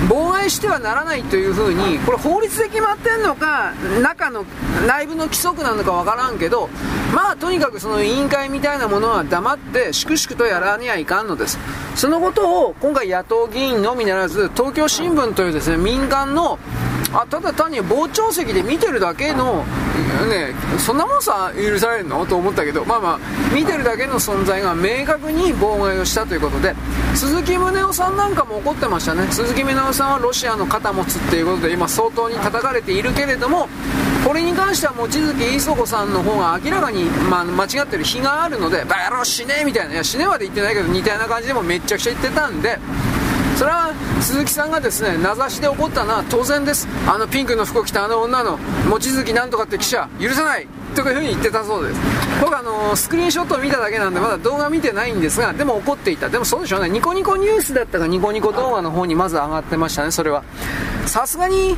[0.09, 4.45] 妨害してはならないというふうにこれ法律で決まってんのか中の
[4.87, 6.69] 内部の規則なのかわからんけど
[7.15, 11.59] まあとにかくその委員会みたいなものは黙って粛々とやらにはいかんのです。
[11.95, 16.59] そのことを今回野党議員のみならず東京新聞というですね民間の
[17.15, 19.65] あただ単に傍聴席で見てるだけの、
[20.29, 26.75] ね、そんなもんさ許されるのと思ったけど、まあまあ、見てるだけの存在が明確に妨害をしたということで、
[27.15, 29.29] 鈴木宗男さんなんかも怒ってましたね。
[29.31, 33.69] 鈴木宗男さんはロシアの肩持つっていうことで、今相当に叩かれているけれども、
[34.27, 42.79] これに関しては望月磯子さんの方が明らかに、まあ、間違ってる日があるので、バカ野郎死ねみたいな、いや死ねまで言ってないけど似たような感じでもめっちゃくちゃ言ってたんで、
[43.57, 46.89] それは鈴木さんがですね名指しで怒ったのは当然です。
[47.07, 48.59] あのピンクの服を着たあの女の
[48.91, 52.01] 望月なんとかって記者許さないというふうに言ってたそうです。
[52.41, 56.29] 僕あのスクリーンショットを見ただけなんでまだ動画見てないんですがでも怒っていた。
[56.29, 56.89] でもそうでしょうね。
[56.89, 60.43] ニコニコニュースだったかニコニコ動画の方にまず上がってましたねそれは。
[61.07, 61.77] さすがにい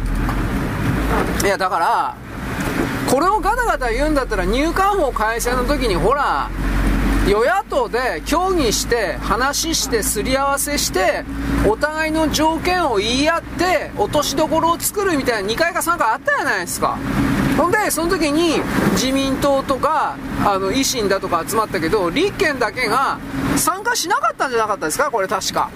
[1.46, 2.16] やだから
[3.10, 6.48] これをガタガタ言うんだったら入管法改正の時にほら
[7.26, 11.24] 与野党で協議して話してすり合わせして
[11.66, 16.96] お互いの条件を言い合って落としどころを作るみたいな2回か3回あったじゃないですか。
[17.56, 18.60] ほんでその時に
[18.92, 23.18] 自民党とかあの維新だとか集まったけど立憲だけが
[23.56, 25.10] 参加しなかったんじゃなかったですか？
[25.10, 25.70] これ確か。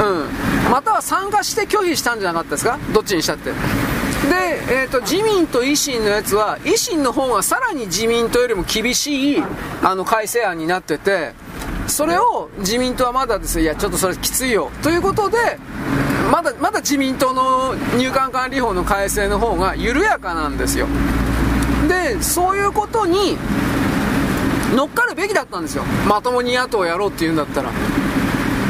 [0.00, 0.70] うん。
[0.70, 2.78] または参加して拒否したんじゃなかったですか？
[2.94, 3.50] どっちにしたって。
[4.28, 9.42] で、えーと、自民と維新のやつは維新の方がさらに自民党よりも厳しい
[9.82, 11.32] あの改正案になってて
[11.88, 14.70] それを自民党はまだですねいやちょっとそれきついよ。
[14.82, 15.58] ということで
[16.30, 20.86] まだまだ自民党の入管管理法の改正の方が緩やかなんですよ。
[21.88, 23.36] でそういうことに
[24.74, 25.84] 乗っかるべきだったんですよ。
[26.08, 27.70] まともに野党をやろうっていうんだったら。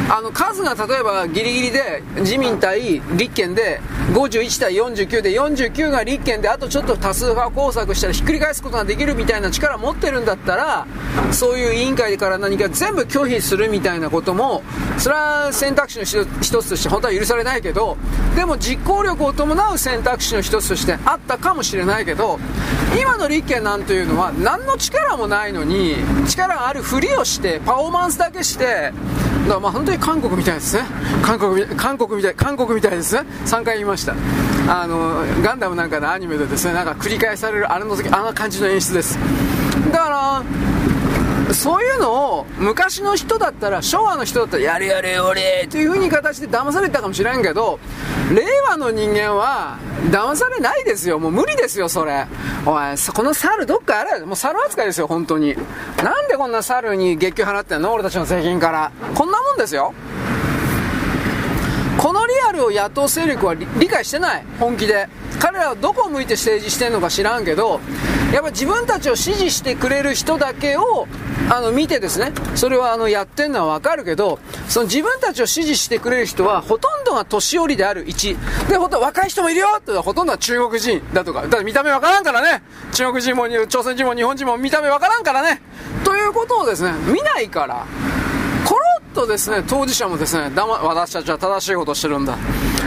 [0.09, 3.79] あの数が例えばギリギリで自民対立憲で
[4.13, 10.85] 51対49で49が立憲であとちょっと多数派工作したらひっくり返すことができるみたいな力持ってるんだったら
[11.31, 14.61] そういう委員会から何か全部拒否するみたいなことも
[14.97, 16.03] それは選択肢の
[16.41, 17.97] 一つとして本当は許されないけど
[18.35, 22.39] でも実行力を伴う選択肢の一つとしてあったかもしれないけど
[22.99, 25.95] 今の立憲なんていうのは何の力もないのに
[26.27, 28.91] 力があるふりをしてパフォーマンスだけして
[29.43, 30.83] だからまあ本当に韓国みたいですね。
[31.21, 33.21] 韓国韓国みたい韓国みたいですね。
[33.45, 34.15] 3回言いました。
[34.69, 39.17] あのガンダムなんかのアニメでですねなんか繰り返されるあれの時あんな感じの演出です。
[39.91, 40.43] だから
[41.53, 47.79] そういうのを昔の人だったら昭和の人だったらやれやれ俺という風に形で騙されたかもしれんけど
[48.33, 49.77] 令和の人間は
[50.09, 51.19] 騙されないですよ。
[51.19, 52.25] もう無理ですよそれ。
[52.65, 54.19] おいこの猿どっかあれ。
[54.25, 55.55] もう猿扱いですよ本当に。
[56.03, 57.93] なんでこんな猿に月給払ってんの？
[57.93, 58.91] 俺たちの税金から。
[59.13, 59.93] こんなもんですよ。
[62.03, 64.43] このリアルを野党勢力は理解してない。
[64.59, 65.07] 本気で。
[65.39, 67.79] 彼らはどこを向いて政治してんのか知らんけど
[68.31, 71.07] やっぱ自分たちを支持してくれる人だけを
[71.49, 72.33] あの見てですね。
[72.55, 81.43] それはあのやってんのはわかるけどその自分たちを支持してくれる人はほとんどが年寄りである1でほと若い人もいるよってほとんどは中国人だとか。
[81.43, 82.63] だって見た目わからんからね。
[82.91, 85.61] 中国人も朝鮮人も日本人も見た目わからんからね。
[86.03, 87.85] ということをですね見ないから。
[89.13, 92.37] とですね当事者もですね、私たちは正しいことをしてるんだ。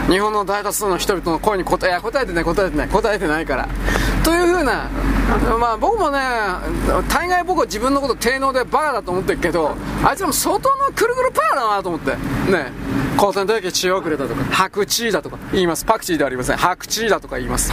[0.08, 3.68] 日本の大多数の人々の声に答え答えてない答えてない答えてないから。
[4.22, 4.88] というふうな
[5.58, 6.18] まあ僕もね
[7.08, 12.10] 大概僕は自分のこと低能でバカだと思ってるけどあいつらも相当のくるくるパーだなと思って。
[12.10, 12.72] ね。
[13.16, 15.84] 抗戦だけ血をくれたとか白チーだとか言います。
[15.84, 16.56] パクチーではありません。
[16.56, 17.72] 白チーだとか言います。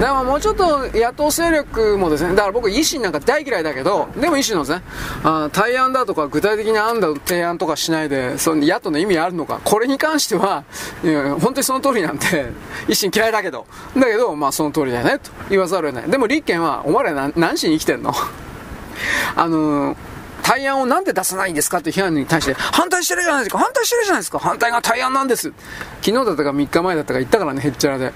[0.00, 4.82] でももうちょっと野党勢力もですね、だから僕維新なんか大嫌いだけど、でも維新のですね、
[5.24, 10.64] あ対案だとか具体的な案だ提案とかしないで、その野党の意味あるのか、これに関しては、
[11.42, 12.26] 本当にその通りなんて、
[12.88, 15.30] 維新嫌いだけど、だけど、まあその通りだよね、と。
[15.50, 16.10] 言わざるを得ない。
[16.10, 18.14] でも立憲は、お前ら何しに生きてんの？
[19.36, 19.96] あのー
[20.42, 21.78] 対案をなんで出さないんですか？
[21.78, 25.52] って批判に対して、反対してるじゃないですか、反対してるじゃないですか、反対が対案なんです。
[26.02, 28.12] 昨日だったか3日前だったか言ったからね、へっちゃらで。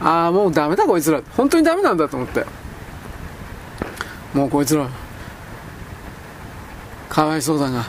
[0.00, 1.22] ああもうダメだこいつら。
[1.36, 2.44] 本当にダメなんだと思って。
[4.34, 4.88] もうこいつら
[7.08, 7.84] かわいそうだが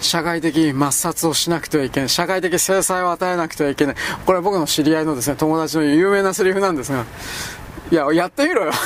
[0.00, 2.08] 社会的抹殺をしなくてはいけない。
[2.08, 3.96] 社会的制裁を与えなくてはいけない。
[4.26, 7.04] これは僕の知り合いのですね友達の有名なセリフなんですが。
[7.90, 8.72] いややってみろよ。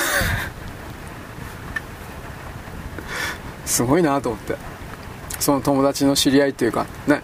[3.65, 4.57] すごいなと思って。
[5.41, 7.23] その友達の知り合いっていうかね。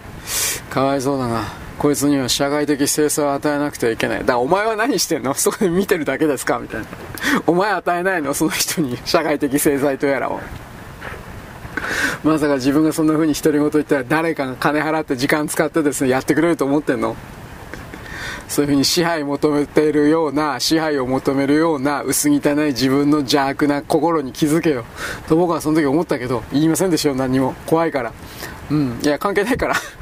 [0.70, 1.61] かわいそうだな。
[1.82, 4.20] こいつには社会的制裁を与えなくてはいけない。
[4.20, 5.34] だからお前は何してんの？
[5.34, 6.60] そこで見てるだけですか？
[6.60, 6.86] みたいな。
[7.44, 8.34] お前与えないの？
[8.34, 10.38] その人に社会的制裁とやらを。
[12.22, 17.16] まさか自分がそんな風に独り言言ったら誰かが金払って時間使ってですね、やってくれると思ってんの？
[18.46, 24.84] そういう風に支配求めているような、支配を求めるような薄汚い自分の邪悪な心に気づけよ。
[25.26, 27.54] と僕はその時思ったけど、言いませんでしたよ、何も。
[27.66, 28.12] 怖いから。
[28.70, 29.00] うん。
[29.02, 29.74] いや、関係ないから。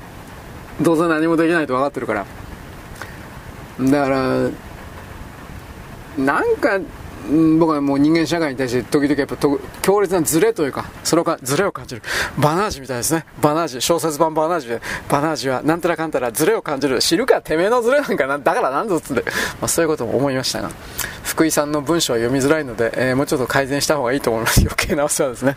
[0.81, 2.26] どうせ何もできないと分かってるから
[3.81, 4.51] だから
[6.18, 6.81] なんか
[7.59, 9.37] 僕はもう人間社会に対して時々やっぱ
[9.83, 12.03] 強烈なズレというか、それをか、ズレを感じる。
[12.39, 13.24] バナージみたいですね。
[13.41, 16.99] バナージ、小説版バナージで、バナージはなんたらかんたらズレを感じる。
[17.01, 19.22] 知るか、てめえのズレなんかな、だからなんぞっつって、
[19.61, 20.70] まあそういうことも思いましたが、
[21.22, 24.61] 福井さんの文章は読みづらいので、えー、もうちょっと改善した方がいいと思います。
[24.61, 25.57] 余計なお世話ですね。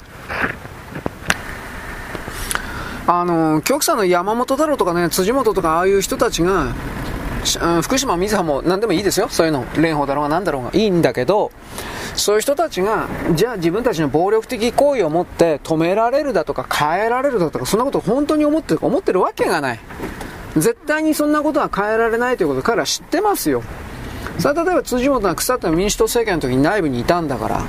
[3.05, 6.73] あの極左の山本太郎とかね、辻元とかああいう人たちが、うん
[7.81, 11.51] 福島、水葉も何でもいいですよ、そういうの、蓮舫だろうが何だろうがいいんだけど、
[12.15, 19.79] そういう人たちが、じゃあ自分たちの暴力的行為をもって止められるだとか変えられるだとか、そんなことを本当に思ってる思ってるわけがない。
[20.55, 23.63] 絶対にそんなことは変えられないということ彼は知ってますよ。
[24.39, 27.61] それ例えば辻元が腐った民主党政権の時に内部にいたんだから、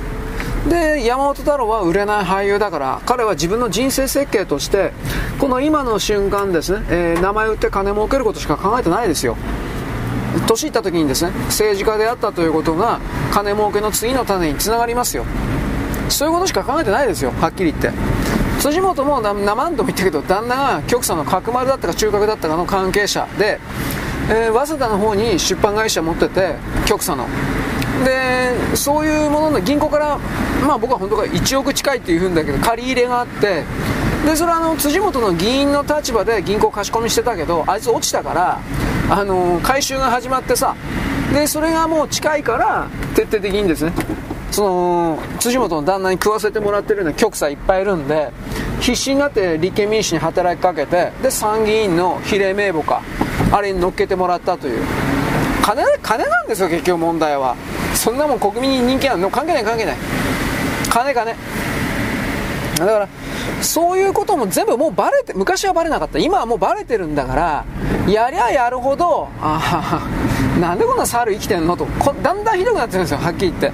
[0.69, 4.93] で山本太郎は売れない俳優だから彼は自分の人生設計として
[5.39, 9.37] この今の瞬間ですね、えー、名前売って金儲けることしか考えてないですよ。
[10.47, 12.99] 年いった時にですね政治家であったということが
[13.31, 15.25] 金儲けの次の種につながりますよ。
[16.09, 17.91] そういうことしか考えてないですよはっきり言って。
[18.59, 23.59] 辻元も何度も言ったけど旦那が極左の角丸だったか中核だったかの関係者で、
[24.29, 26.55] えー、早稲田の方に出版会社持ってて
[26.85, 27.27] 極左の。
[28.03, 30.19] でそういうものの銀行から
[30.65, 33.63] まあ僕は本当は1億近いっていうふうんだけど借り入れがあって
[34.25, 38.59] でそれはあの辻元の議員の立場で銀行貸し込みしてたけどあいつ落ちたから
[39.09, 40.75] あの回収が始まってさ
[41.33, 43.93] でそれがもう近いから徹底的にですね
[44.51, 48.31] その辻元の旦那に食わせてもらってるような局さいっぱいいるんで
[48.79, 53.01] 必死になって立憲民主に働きかけてで参議院の比例名簿か
[53.51, 54.83] あれに乗っけてもらったという。
[55.65, 57.55] 金金なんですよ結局問題は。
[57.95, 59.29] そんなもん国民に人気あるの？
[59.29, 59.97] 関係ない関係ない。
[60.89, 61.35] 金金。
[62.77, 63.07] だから
[63.61, 66.19] そういうことも全部もうバレて昔はバレなかった。
[66.19, 67.65] 今はもうバレてるんだから
[68.11, 71.85] やりゃやるほどああなんでこんな猿生きてんのと。
[71.85, 73.17] こだんだんひどくなってるんですよ。
[73.17, 73.71] はっきり言って。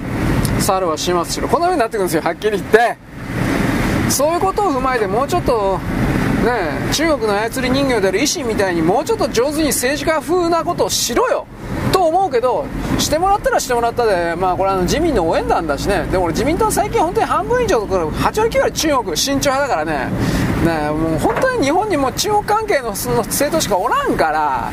[0.62, 1.48] 猿は始末しろ。
[1.48, 2.22] こんな風になってくるんですよ。
[2.22, 2.98] はっきり言って。
[4.10, 5.80] そういうことを踏まえてもうちょっと
[6.46, 11.48] ね中国の操り人形である維新みたいにもうちょっと上手に政治家風なことをしろよ。
[12.02, 12.66] と思うけど
[12.98, 16.08] してもらったらしてもらったでまあこれあの自民の応援団だしね。
[16.12, 20.10] でも俺自民党最近本当に半分以上とか8割9割中国慎重派だからね。
[20.66, 24.72] ねもう本当に日本にも中国関係のその政党しかおらんから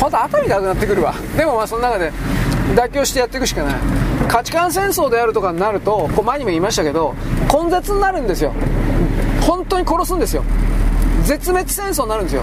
[0.00, 1.14] 本当頭痛くなってくるわ。
[1.36, 2.12] でもまあその中で
[2.74, 3.74] 妥協してやっていくしかない。
[4.26, 7.14] 価値観戦争であるとかになるとこう前にも言いましたけど
[7.52, 8.54] 根絶になるんですよ。
[9.42, 10.44] 本当に殺すんですよ。
[11.24, 12.42] 絶滅戦争になるんですよ。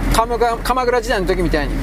[0.63, 1.73] 鎌倉時代の時みたいに。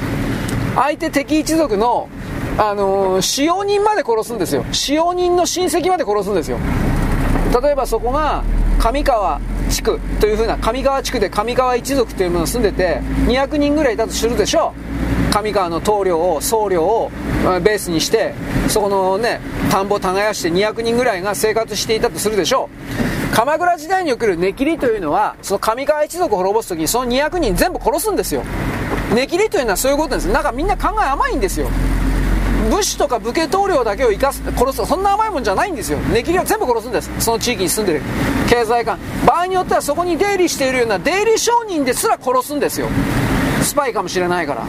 [0.74, 2.09] 相手敵一族の、
[2.57, 4.64] あのー、使用人まで殺すんですよ。
[4.70, 6.59] 使用人の親戚まで殺すんですよ。
[7.61, 8.44] 例えばそこが、
[8.78, 9.40] 上川
[9.70, 14.72] 地区というふうな、上川地区で上川一族というものが住んでて、200人ぐらいいたとするでしょ
[15.32, 15.32] う。
[15.32, 17.11] 上川の棟梁を、僧侶を
[17.62, 18.34] ベースにして、
[18.68, 19.40] そこのね、
[19.70, 22.68] 田んぼを耕して200人ぐらいが生活していたとするでしょ
[23.32, 23.34] う。
[23.34, 28.44] 鎌倉時代における根切りというのは、その上川一族を滅ぼすときにその200人全部殺すんですよ。
[29.12, 30.26] 根切りというのはそういうことです。
[30.26, 31.68] なんかみんな考え甘いんですよ。
[32.70, 35.98] 武士とか武家棟梁だけを生かす殺すそんな甘いもんじゃないんですよ。
[36.12, 37.10] 値切りは全部殺すんです。
[37.20, 38.02] その地域に住んでる。
[38.48, 38.98] 経済官。
[39.26, 42.88] 場合によってはそこに出入りしているような出入り商人ですら殺すんですよ。
[43.62, 44.66] スパイかもしれないから。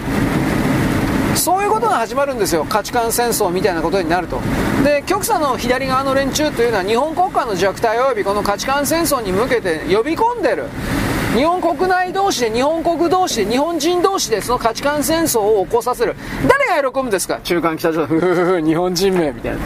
[1.35, 2.65] そういうことが始まるんですよ。
[2.67, 4.39] 価値観戦争みたいなことになると。
[4.83, 10.65] で極左の左側の連中というのは日本国家の弱体及びこの価値観戦争に向けて呼び込んでる。
[11.35, 16.15] 日本国内同士で日本国同士で日本人同士でその価値観戦争を起こさせる。
[16.47, 17.41] 誰が喜ぶんですか？
[17.43, 18.63] 中間北朝鮮。
[18.65, 19.57] 日本人名みたいな。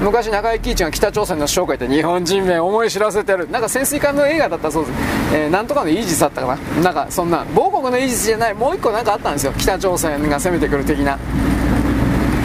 [0.00, 3.50] 昔中井貴一が北朝鮮の紹介で日本人名思い知らせてる。
[3.50, 4.94] なんか潜水艦の映画だったそうです、
[5.34, 6.82] えー、なんとかのイージスだったかな。
[6.82, 8.54] なんかそんな某国のイージスじゃない。
[8.54, 9.52] もう一個なんかあったんですよ。
[9.58, 11.18] 北朝鮮が攻めてくる的な。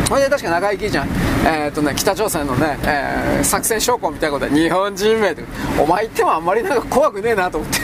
[0.09, 1.05] それで確か中井貴一が、
[1.45, 5.43] えーとね、北朝鮮のね、えー、作戦将校みたいなことで日本人名って。
[5.79, 7.79] お前言ってもあんまりなんか怖くねえなと思って。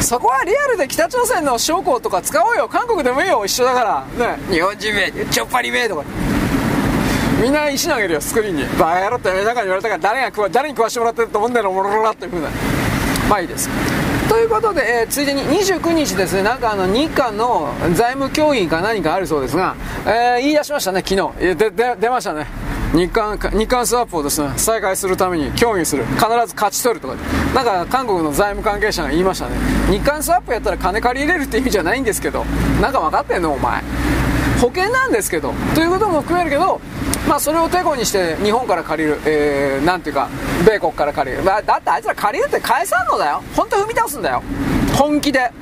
[0.00, 2.68] そこはリアルで北朝鮮の将校とか使おうよ。
[2.68, 3.44] 韓国でもいいよ。
[3.44, 4.36] 一緒だから。
[4.36, 4.38] ね。
[4.50, 6.04] 日本人名ちょっぱり名とか。
[7.42, 8.62] みんな石投げるよスクリーンに。
[8.78, 12.48] バカ野郎って中に言われたから誰が食わ誰に食わしてもらってると思うんだよモロロロっていうふうな。
[13.28, 13.68] まあいいです。
[14.28, 19.74] ということで、えー、ついでに29日ですね、なんかあの日韓の財務協議か何かあるそうですが、
[20.06, 21.54] えー、言い出しましたね、昨日。
[21.56, 22.46] で、で、出ましたね。
[22.94, 26.04] 日韓、日韓スワップをですね、再開するために協議する。
[26.04, 27.14] 必ず勝ち取るとか。
[27.54, 29.56] なんか韓国の財務関係者が言いましたね。
[29.90, 32.44] 日韓スワップやったら金借り入れるって意味じゃないんですけど、
[32.80, 33.52] なんか分かってんの？
[33.52, 33.82] お前。
[34.60, 36.80] 保険なんですけど、ということも含めるけど、
[37.28, 40.28] まあそれをてこにして日本から借りる、えー、なんていうか、
[40.66, 41.42] 米国から借りる。
[41.42, 43.42] まあ、だってあいつら借りるって返さんのだよ。
[43.54, 44.42] 本当踏み倒すんだよ。
[44.96, 45.52] 本気で。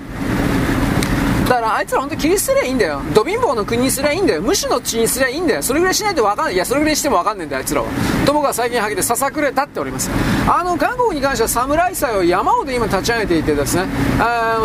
[1.49, 3.01] だからあいつら本当切り捨てりゃいいんだよ。
[3.15, 4.43] ド貧乏の国にすりゃいいんだよ。
[4.43, 5.63] 無視の地にすりゃいいんだよ。
[5.63, 6.55] それぐらいしないと分かんない。
[6.55, 7.89] いや、それぐらいしても分かんないんだよ、あいつらは。
[8.27, 10.11] と僕は最近はげてささくれ立っております。
[10.49, 13.87] あの、韓国に関しては侍祭を山ほど今立ち上げていてですね、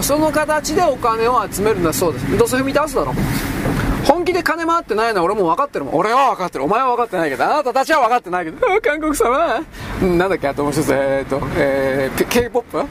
[0.01, 2.37] その形でお金を集めるんだそうです。
[2.37, 3.13] どうせ踏み倒すだろ。
[4.03, 5.95] 本気で金回ってないのは俺も分かってるもん。
[5.95, 6.63] 俺は分かってる。
[6.63, 9.61] お前は分かってないけど、あなたたちは分かってないけど、韓国様
[10.01, 12.85] なんだっけ、あともう一つ、えー、っと、えー、K-POP?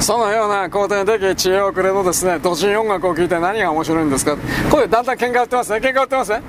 [0.00, 4.36] そのような皇帝的知恵をくれとですね、土人音楽を聴いて何が面白いんですか？
[4.70, 6.42] これだんだん喧嘩売ってますね、喧嘩売ってますね？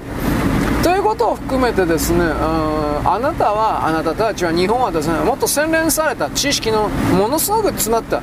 [0.84, 8.22] ということを含めてですね、あなたは、あなたたちは、日本はですね、もっと洗練された知識のものすごく詰まった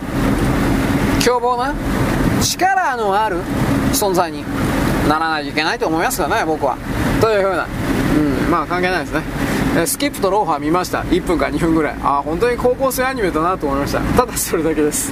[1.20, 1.74] 凶暴な
[2.42, 3.38] 力のある
[3.92, 4.44] 存在に
[5.08, 6.76] ならないといけないと思いますからね、僕は。
[7.20, 9.22] というふうな、うん、まあ関係ないですね。
[9.74, 11.00] えスキップとローファー見ました。
[11.02, 11.96] 1分か2分ぐらい。
[12.02, 14.00] あ本当に高校生アニメだなと思いました。
[14.00, 15.10] ただそれだけです。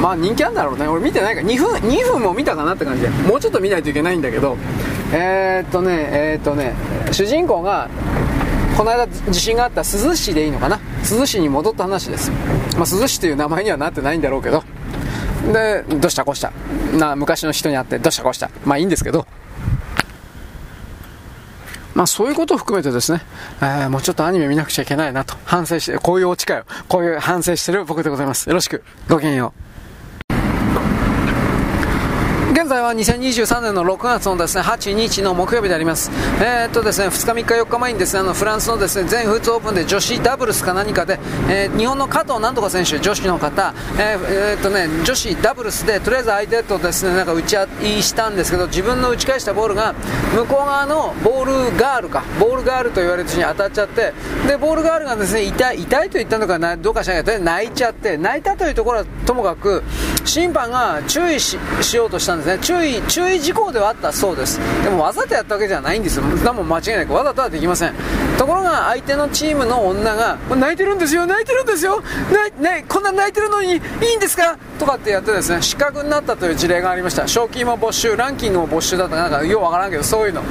[0.00, 0.88] まあ人気なんだろうね。
[0.88, 1.46] 俺見てないから。
[1.46, 3.02] 2分 ,2 分も見たかなって感じ。
[3.02, 4.56] でもうちょっと見ないといけないんだけど。
[5.12, 6.72] えー、っとねえー、っとね
[7.12, 7.90] 主人公が
[8.78, 10.78] この間地震があった珠洲市でいいのかな？
[11.02, 14.64] 珠洲市に戻った話です、まあ、珠洲市という名前にはなってないんだろうけど。
[15.52, 16.52] でどうしたこうした。
[16.98, 18.50] な昔の人に会ってどうしたこうした。
[18.64, 19.26] まあいいんですけど。
[21.94, 23.22] まあそういうことを含めてですね、
[23.60, 26.64] えー、もうちょっとアニメ見なくちゃいけないなと反省して、こういうオチかよ。
[26.88, 28.48] こういう反省してる僕でございます。
[28.48, 28.82] よろしく。
[29.08, 29.70] ごきげんよう。
[32.52, 36.08] 現在は2023年の6月のですね8日の木曜日であります。
[36.40, 41.18] えー、っとですね2日3日4日前にですねあのフランスのですね全仏オープンで女子ダブルスか何かで、
[41.48, 49.94] えー、日本の加藤なんとか選手女子の方、えー、え、っとね女子ダブルスでとりあえず相手とですねなんか打ち合いしたんですけど自分の打ち返したボールが
[50.36, 54.12] 向こう側のボールガールかボールガールと言われる人に当たっちゃって
[54.46, 59.82] でボールガールがですね痛い痛いと言ったのかなどうかしないけど泣いちゃって泣いたというところはともかく
[60.24, 61.56] 審判が注意し
[61.96, 64.60] ようとしたんですね注意注意事項ではあったそうです。
[64.84, 66.24] でもわざとやったわけじゃないんですよ。
[66.44, 67.12] 何も間違いなく。
[67.12, 67.94] わざとはできません。
[68.38, 71.26] ところが相手のチームの女が泣いてるんですよ。
[71.26, 72.02] 泣いてるんですよ。
[72.60, 73.76] ない、こんな泣いてるのにいい
[74.16, 74.58] んですか？
[74.78, 77.26] とかってやってですね失格になったという事例がありました。
[77.26, 80.42] 賞金も没収ランキングも没収だったかなんかようわからんけどそういうの。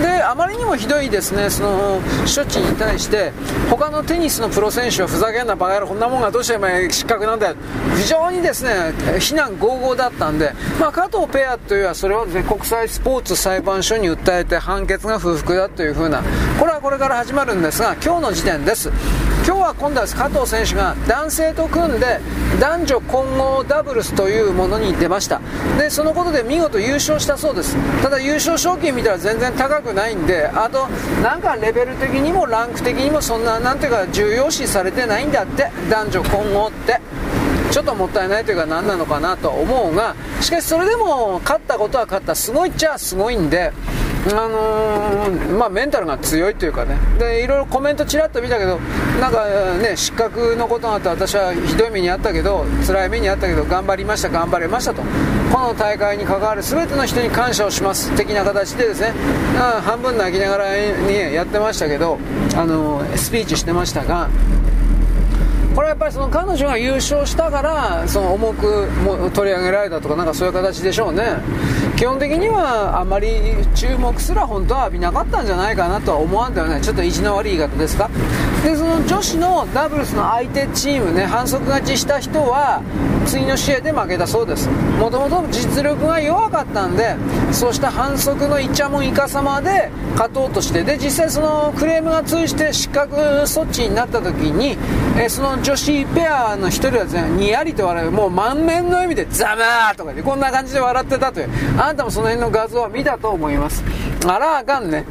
[0.00, 2.00] であまりにもひどいですねその
[2.34, 3.32] 処置に対して
[3.68, 7.56] 他のテニスのプロ選手はふざけんなバカ野郎こんなもんがどうしてお前失格なんだよ。
[7.96, 16.22] 非常にですね非難合々だったんで、まあ、加藤ペアというのはそれをです、ね、国際スポーツ裁判所に訴えて判決が不服だというふうな
[16.58, 18.90] これはこれから始まるんですが今日の時点です。
[19.46, 22.20] 今日は今度は加藤選手が男性と組んで
[22.60, 25.40] 男女混合ダブルスというものに出ました。
[25.78, 27.76] でそのことで見事優勝したそうです。
[28.02, 30.86] ただ優勝賞金見たら全然高くないんであと
[31.22, 37.00] なんかレベル的にもランク的にもそんななんていうか重要視されてないんだって男女混合って
[37.70, 42.34] ちょっともったいないというか何なのかなと思うがしかしそれでも勝ったことは勝った。
[42.34, 43.72] すごいっちゃすごいんで
[44.26, 46.96] あのー、まあ、メンタルが強いというかね。
[47.18, 48.78] でいろいろコメントちらっと見たけど
[49.20, 49.46] なんか
[49.78, 55.02] ね失格のことがあって私はひどい目にあったけど辛い目にあったけど頑張りました頑張れましたと。
[55.52, 59.12] この大会に関わる全ての人に感謝をします的な形でですね
[59.82, 62.18] 半分泣きながらにやってましたけど、
[62.56, 64.28] あのー、スピーチしてましたが
[65.80, 71.36] これはやっぱりその彼女が優勝したからその重くも取り上げられたとかなんかそういう形でしょうね。
[71.96, 73.30] 基本的にはあまり
[73.74, 78.10] 注目すら本当は浴びなかったんじゃないかなとは思わんではないちょっと意地の悪い言い方ですか？
[78.64, 82.82] でその女子のダブルスの相手チームね反則勝ちした人は
[83.26, 84.68] 次の試合で負けたそうです。
[84.98, 87.16] もともと実力が弱かったんで
[87.52, 94.76] そうした反則のイチャモンイカ様で勝とうとしてで実際そのクレームが通じて失格措置になった時に、
[95.18, 98.10] えその女子ペアの1人はですねにやりと笑う。
[98.10, 101.50] もう満面の笑みでザマーとかでこんな感じで笑ってたという。
[101.78, 103.84] あなたもその辺の画像は見たと思います。
[104.26, 105.04] あらあかんね。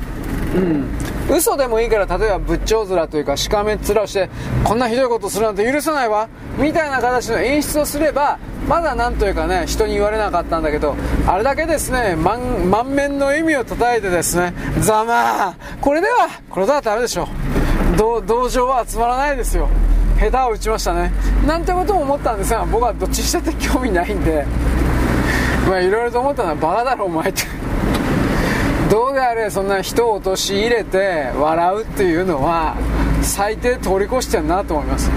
[0.56, 1.09] うん。
[1.30, 4.30] 嘘でもいいから例えば仏頂面というかしかめっ面をして
[4.64, 6.28] こんなひどいことするなんて許さないわ
[6.58, 10.96] みたいな形の演出をすればまだなんというかね人に言われなかったんだけど
[11.28, 17.28] あれだけですね満面の意味を叩いてですねざまあこれではこれではダメでしょ
[18.00, 19.68] 同情は集まらないですよ。
[20.20, 21.12] 下手を打ちましたね。
[21.46, 24.46] なんてことも思ったんですが僕はどっちにしたって興味ないんで。
[25.68, 27.59] まあいろいろと思ったのはバカだろお前って。
[28.90, 32.76] どうであれそんな人を陥れて笑うっていうのは
[33.22, 35.12] 最低通り越してるなと思います。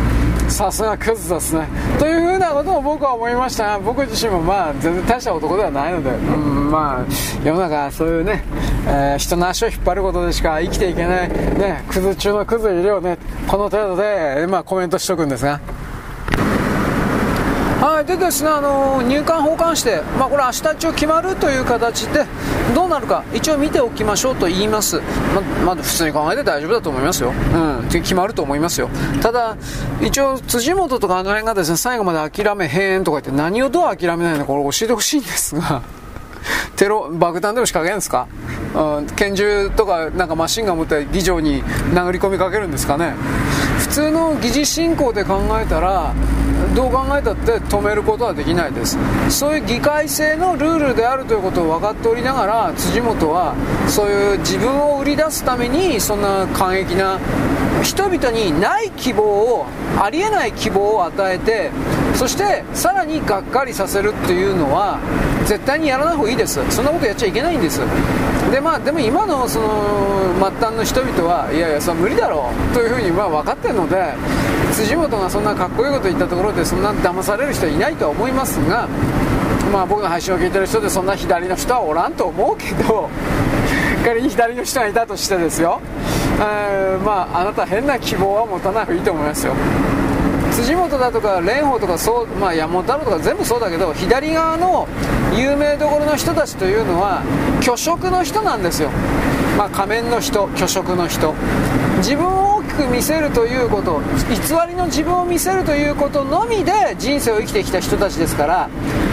[0.48, 1.66] さすがクズですね。
[1.98, 3.78] というふうなことを僕は思いました。
[3.78, 8.44] 僕自身もまあ全然大した男ではないので、うん、まあ世の中そういうね、
[8.86, 13.16] えー、人の足を引っ張ることでしか生きていけないねクズ中のクズいるよね。
[13.48, 15.60] この程度で、まあ、コメントしとくんですが。
[17.82, 22.26] はい、でですね、あの入管保管して、まあ、これ明日一応決まるという形で、
[22.76, 25.00] どうなるか、一応見ておきましょうと言います。
[25.34, 27.32] ま、まあ、普通に考えて大丈夫だと思いますよ。
[27.32, 28.88] うん、決まると思いますよ。
[29.20, 29.56] ただ、
[30.00, 35.82] 一応、辻元とかあの辺がですね、最後まで諦めへんとか言って、何をどう諦めないのか、これ教えてほしいんですが。
[36.76, 38.26] テロ爆弾でも仕掛けるんですか、
[38.74, 41.62] うん、拳銃とかなんかマシンガン持って議場に
[41.94, 43.14] 殴り込みかけるんですかね？
[43.78, 46.12] 普通の議事進行で考えたら
[46.74, 48.98] どう考えたって止めることはできないです。
[49.28, 53.54] そういう議会制のルールであるということを分かっておりながら辻元は
[53.88, 57.18] そういう自分を売り出すためにそんな過激な
[57.82, 59.66] 人々にない希望を
[60.00, 61.70] ありえない希望を与えて
[62.14, 64.98] そしてさらにがっかりさせるっていうのは
[65.46, 66.60] 絶対にやらない方がいいです。
[66.70, 67.80] そんなことやっちゃいけないんです。
[68.52, 74.12] でまあでも今のその末端の人々はいやいやそれは無理だろうというふうにまあ分かってるので
[74.74, 78.86] 辻元がそんなかっこいいこと言ったところでそんな騙される人はいないとは思いますが
[79.72, 83.08] まあ僕の配信を聞いてる人でそんな左の人はおらんと思うけど
[84.04, 85.80] 仮に左の人がいたとしてですよ、
[86.38, 89.54] えー、まああなた変な希望は持たない方がいいと思いますよ。
[90.52, 94.86] 辻元だとか蓮舫とかそう、まあ、山本太郎とか全部そうだけど左側の
[95.34, 97.22] 有名どころの人たちというのは
[97.62, 98.90] 虚飾の人なんですよ、
[99.56, 101.34] まあ、仮面の人虚飾の人。
[101.98, 104.34] 自分を大きく見せるということ偽
[104.68, 108.68] りの自分を見せるということのみで人生を生きてきた人たちですから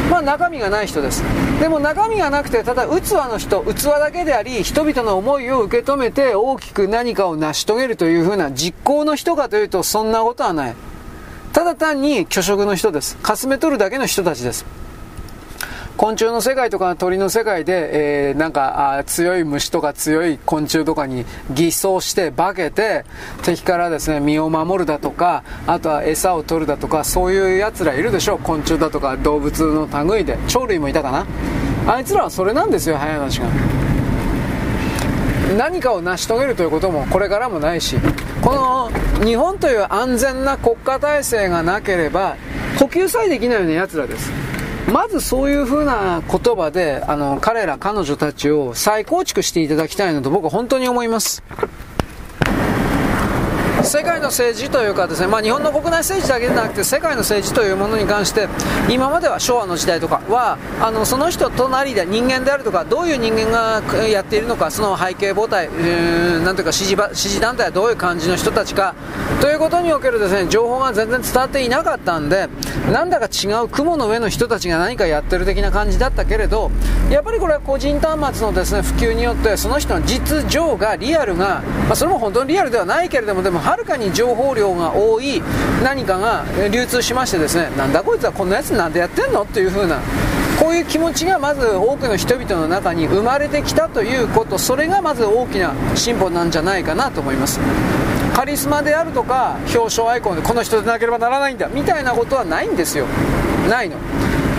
[0.09, 1.23] まあ中身がない人です。
[1.59, 10.75] でも中身がなくてただ器の人器だけであり人々の思いを受け止めて大きく何かを成し遂げるというふうな実行の人かというとそんなことはない。
[11.59, 13.17] ただ単に虚飾の人です。
[13.17, 14.65] かすめ取るだけの人たちです。
[15.97, 23.03] 昆虫の世界とか鳥の世界で、えー、なんかあ強い虫とか強い昆虫とかに偽装して化けて
[23.43, 31.27] 敵からですね身を守るだとかあとは餌を取るだとかそういうやつらいるでしょう昆虫だとか動物の類で鳥類もいたかな
[31.93, 33.98] あいつらはそれなんですよ早い話が。
[35.57, 37.97] 何かを成し遂げるということもこれからもないし
[38.41, 38.89] この
[39.25, 42.37] 日本という安全な国家体制がなければ
[42.77, 44.31] 呼吸さえできないような奴らです
[44.91, 51.43] まずそういうふうな言葉で、あの、彼ら、彼女たちを再構築していただきたいなと僕は本当に思います。
[53.83, 58.47] 世界の政治というかですね、まあ、日本の国内政治だけでなくて世界の政治というものに関して
[58.89, 68.95] 今までは昭和の時代とかはあのその人隣で人間であるとかどういう人間がやっているのかその背景母体、えー、なんていうか支持支持団体はどういう感じの人たちか
[69.41, 72.49] ということにおけるですね情報が全然伝わっていなかったんで
[72.91, 76.71] なんだか違う雲の上の人たちが何かやってる的な感じだったけれど
[77.09, 85.43] やっぱりこれは個人端末のですね普及によってその人の実情がリアルが、まあ、それも本当にリアルではないけれどもでもはるかに情報量が多い
[85.83, 89.99] 何かが流通しましてですねなんだこいつはこんなやつなんでやってんのっていう風な
[90.59, 97.59] こういう気持ちがまず多くの人々の中に生まれてきたということそれがまず大きな進歩なんじゃないかなと思います。
[98.33, 103.05] カリスマであるとか表彰アイコンでこの人でなければならないんだみたいなことはないんですよ。
[103.69, 103.97] ないの。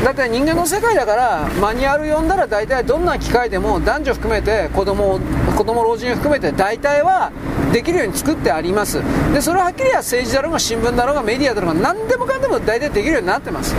[0.04, 5.20] だって人間の世界だからマニュアル読んだら大体どんな機械でも男女含めて子供
[5.56, 7.30] 子供老人含めて大体は
[7.72, 9.02] できるように作ってあります。
[9.32, 13.76] でそれははっきり言政治だろうが新聞だろうがメディアだろうが何でもかんでも大体できるようになってます。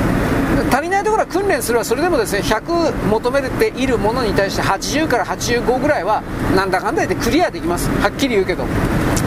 [0.71, 6.21] 足りないところは訓練するはそれでもですね100求めているものに対して80から85ぐらいは
[6.55, 7.89] なんだかんだ言ってクリアできます。
[7.99, 8.65] はっきり言うけど。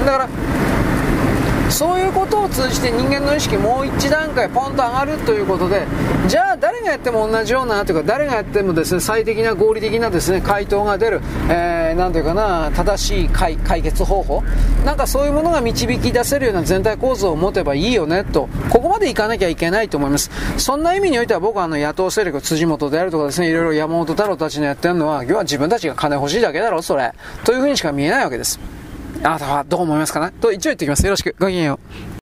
[0.07, 0.29] だから
[1.71, 5.87] そういうことを通じて人間の意識もう一段階ポンと上がるということで
[6.29, 14.43] じゃあ誰がやっても同じようなというか誰がやってもですね最適な合理的なですね回答が出る、えー、ていうかな正しい解決方法
[14.85, 20.31] なんかそういうものが導き出せるような全体構造を持てばいいよねとここまでいかなきゃいけないと思います。
[20.59, 27.13] そんな意味においては僕はあの野党勢力辻元であるとかですねいろいろ山本太郎たちのやってるのは要は自分たちが金欲しいだけだろそれ。
[27.45, 28.59] というふうにしか見えないわけです。
[29.25, 30.33] あなたはどう思いますかね？
[30.39, 31.05] と一応言っておきます。
[31.05, 31.35] よろしく。
[31.39, 31.81] ごきげんよ
[32.13, 32.14] う。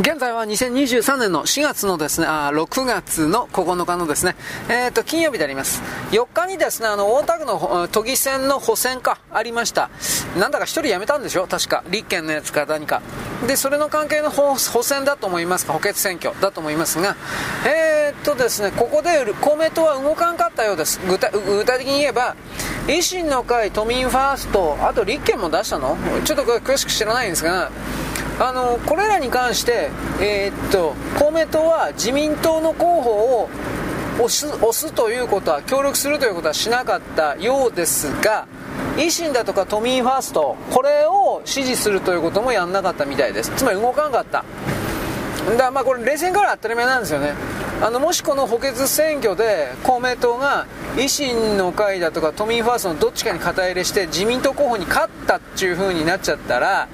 [0.00, 4.36] 現在は2023年の4月のですね、あ6月の9日のですね、
[4.68, 5.82] えっ、ー、と、金曜日であります。
[6.12, 9.90] 4日にですね、あの、大田区の都議選の補選か、ありました。
[10.38, 11.48] なんだか1人辞めたんでしょ？
[11.48, 11.82] 確か。
[11.90, 13.02] 立憲のやつか何か。
[13.48, 17.16] で、それの関係の補選だと思いますか、補欠選挙だと思いますが、
[17.66, 21.00] えっ、とですね、ここで公明党は動かんかったようです。
[21.08, 22.36] 具体具体的に言えば、
[22.86, 25.98] 維新の会、都民ファースト、あと立憲も出したの？
[26.24, 27.72] ちょっと詳しく知らないんですが、
[28.40, 29.87] あのこれらに関して、
[30.20, 33.48] えー、っと公明党は自民党の候補を
[34.18, 38.46] 押す押すということは協力するということはしなかったようですが
[38.96, 43.52] 維新だとか都民ファーストこれを支持するということもやんなかったみたいです。
[43.54, 44.44] つまり動かなかった。
[45.56, 47.34] だまあこれ冷戦から当たり前なんですよね。
[47.80, 56.88] あのもしこの補欠選挙で公明党が維新の会だとか都民ファーストのどっちかに肩入れして自民党候補に勝ったっていう風になっちゃったら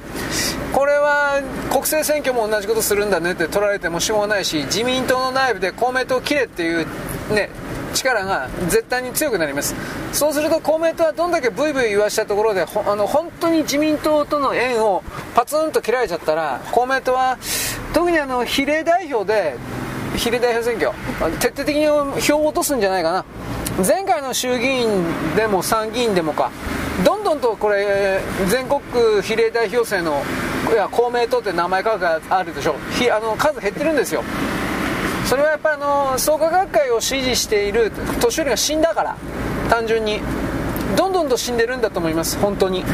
[0.75, 1.41] これは
[1.71, 6.87] 国政選挙も同じことするんだねって取られてもしょうがないし自民党の内部で公明党を切れっていう
[7.33, 7.49] ね
[7.95, 9.75] 力が絶対に強くなります。
[10.13, 15.03] そうすると公明党はどんだけブイブイ言わしたところであの本当に自民党との縁を
[15.35, 17.39] パツンと切られちゃったら公明党は
[17.93, 19.57] 特にあの比例代表で
[20.17, 20.93] 比例代表選挙
[21.39, 21.87] 徹底的に
[22.21, 23.25] 票を落とすんじゃないかな。
[23.85, 26.53] 前回の衆議院でも参議院でもか
[27.05, 28.81] どんどんとこれ全国
[29.21, 30.23] 比例代表制の
[30.71, 32.77] いや公明党って名前書があるでしょ。
[32.97, 34.23] ひあの数減ってるんですよ。
[35.27, 39.17] それはやっぱりあの創価学会を支持している年寄りが死んだから
[39.69, 40.21] 単純に。
[40.97, 42.85] どんどんと死んでるんだと思います本当に。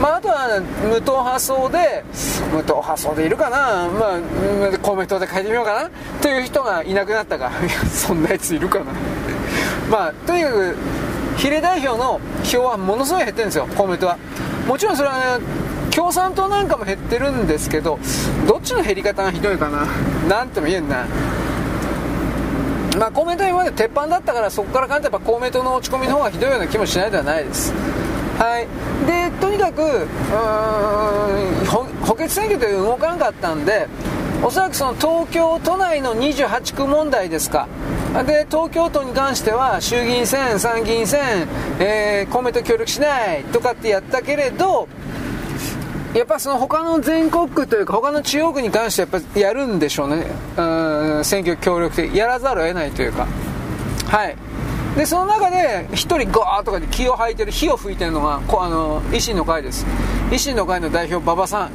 [0.00, 2.04] まあ、あとは無党派層で
[2.52, 5.90] 無党派層でいるかな、まあ、公明党で書いてみようかな。
[6.20, 7.50] という人がいなくなったか。
[7.90, 8.86] そんなやついるかな。
[9.90, 10.76] まあとにかく
[11.36, 14.16] 比例代表の票はものすごい減ってるんですよ公明党は。
[14.66, 15.44] もちろんそれは、ね、
[15.90, 17.98] 共産党なんかも減ってるんですけど
[18.46, 19.86] どっちの減り方がひどいかな。
[20.28, 21.06] なんとも言えんな。
[23.00, 27.72] まあ公明党は今まで鉄板だったからそこから考えれば公明党の落ち込みの方がひどいような気もしないではないです。
[28.38, 28.68] はい。
[29.06, 30.06] でとにかく
[32.04, 33.88] 補欠選挙で動かなかったんで
[34.42, 37.68] おそらくその東京都内の28区問題ですか。
[38.26, 41.48] で東京都に関しては衆議院選、参議院選、
[41.78, 44.88] えー、公明党協力しないとかってやったけれど
[46.14, 50.26] やっぱその他の全国区というか他の中央区に関してやっぱやるんでしょうね。
[50.56, 50.62] う
[51.20, 53.26] ん選挙協力的やらざるを得ないというか。
[54.06, 54.36] はい。
[54.96, 59.86] でその中で1人ガーとかで気を吐いてる火を吹いてるのがこあの維新の会です。
[60.32, 61.70] 維新の会の代表馬場さん。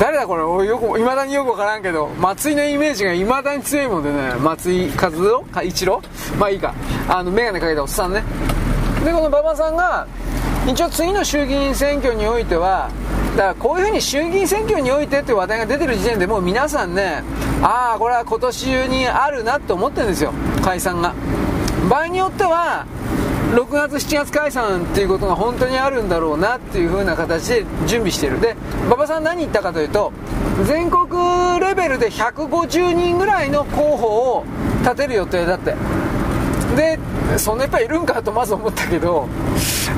[0.00, 0.66] 誰だこれ？
[0.66, 4.34] よくいまだによく分からんけど松井のイメージがいまだに強いもんでね。
[4.42, 5.44] 松井和夫？
[5.44, 6.02] か一郎？
[6.40, 6.74] まあいいか。
[7.08, 8.24] あの眼鏡かけたおっさんね。
[9.04, 10.08] でこの馬場さんが
[10.66, 12.90] 一応次の衆議院選挙においては
[13.36, 17.22] だからこういうふうに衆議院選挙においてって話題が出てる時点でもう皆さんね
[17.62, 20.32] ああこれは今年中にあるなって思ってるんですよ。
[20.62, 21.14] 解散が。
[21.90, 22.86] 場合によっては
[23.52, 28.40] 6月7月解散っていうことが本当にあるんだろうなっていう風な形で準備している。
[28.40, 28.56] で
[28.86, 30.12] 馬場さん何言ったかというと
[30.64, 31.06] 全国
[31.60, 34.44] レベルで150人ぐらいの候補を
[34.82, 35.74] 立てる予定だって。
[36.74, 36.98] で
[37.38, 39.28] そんなやっぱいるんかとまず思ったけど、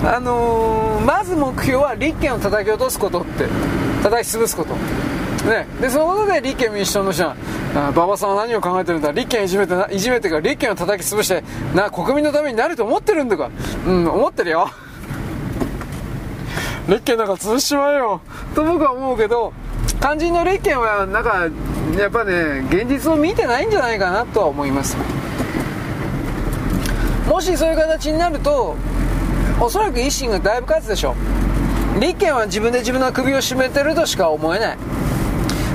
[0.05, 3.47] あのー、まず目標は立憲を叩き落とすことって。
[4.03, 4.75] 叩き潰すこと。
[5.45, 7.37] ね、でそのことで立憲民主党の人は
[7.95, 9.13] 馬場さんは何を考えてるんだ。
[9.13, 11.43] 立憲いじめていじめてか立憲を叩き潰して
[11.75, 13.51] な国民のためになると思ってるんだか。
[13.87, 14.69] うん思ってるよ。
[16.89, 18.21] 立憲なんか潰しちまえよ。
[18.55, 19.53] と僕は思うけど
[20.01, 21.47] 肝心の立憲はなんか
[21.99, 24.97] やっぱね現実を見てないんじゃないかなとは思います。
[27.29, 28.75] もしそういう形になると
[29.61, 31.15] おそらく維新がだいぶ勝つでしょ
[31.97, 32.01] う。
[32.01, 34.79] 立憲は自分で自分の首を絞めてるとしか思えない。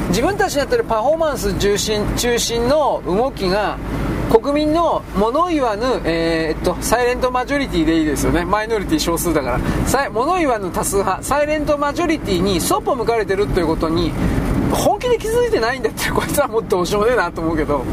[0.09, 3.77] 自分たちのやってるパフォーマンス中心中心の動きが
[4.31, 8.45] 国民の物言わぬ、えー、っとサイレントマジョリティでいいですよね。
[8.45, 10.09] マイノリティ少数だから。
[10.09, 11.21] 物言わぬ多数派。
[11.23, 14.11] サイレントマジョリティにそっぽ向かれてるということに
[14.71, 17.83] 本気で気づいてないんだってこいつはもっとどうしようもねえなと思うけど。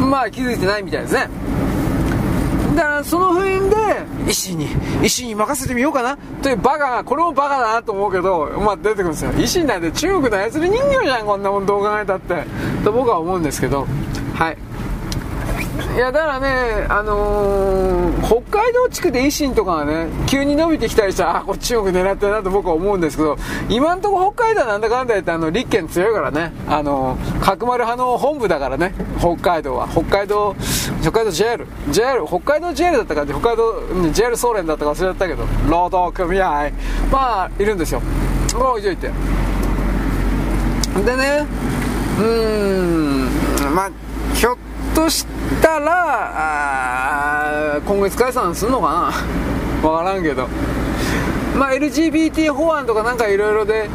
[0.00, 1.28] まあ気づいてないみたいですね。
[2.76, 3.76] だからその辺で
[4.28, 4.68] 医師に
[5.02, 6.16] 医師に任せてみようかな。
[6.42, 9.32] というバカがこれもバカだなと思うけど、まあ、出てくるんですよ。
[9.38, 12.44] 医師なんて中国の操り人形じゃんこんなもんどう考えたって。
[12.84, 13.86] と僕は思うんですけど。
[14.34, 14.56] はい。
[15.94, 23.36] いやだからね、あのー、北海道地区で維新とかがね、急に伸びてきたりしたら、あ、こっち中国狙ってるなと僕は思うんですけど、
[23.68, 29.88] 今んところ北海道なんだかんだ言って、あの、立憲強いからね、あのー、角丸派の本部だからね、北海道は。
[29.88, 30.54] 北海道、
[31.02, 36.70] 北海道 JR、JR、北海道 JR だったか北海道 JR 総連だったか忘れちゃったけど、労働組合、
[37.10, 38.00] まあ、いるんですよ。
[38.54, 39.10] まあ、置いといて。
[41.04, 41.46] でね、
[42.20, 43.28] うん、
[43.74, 43.90] まあ、
[44.34, 44.56] ひょっ
[44.94, 45.26] とし
[45.62, 49.12] たら今月解散するのか
[49.82, 49.86] な？
[49.88, 50.48] わからんけど。
[51.56, 53.88] まあ LGBT 法案とかなんかいろいろで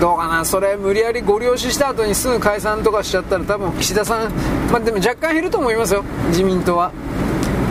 [0.00, 0.44] どうかな？
[0.44, 4.30] それ無理やりご了承した後にすぐ解散とかしちゃったら多分岸田さん
[4.70, 6.04] まあでも若干減ると思いますよ。
[6.28, 6.90] 自民党は。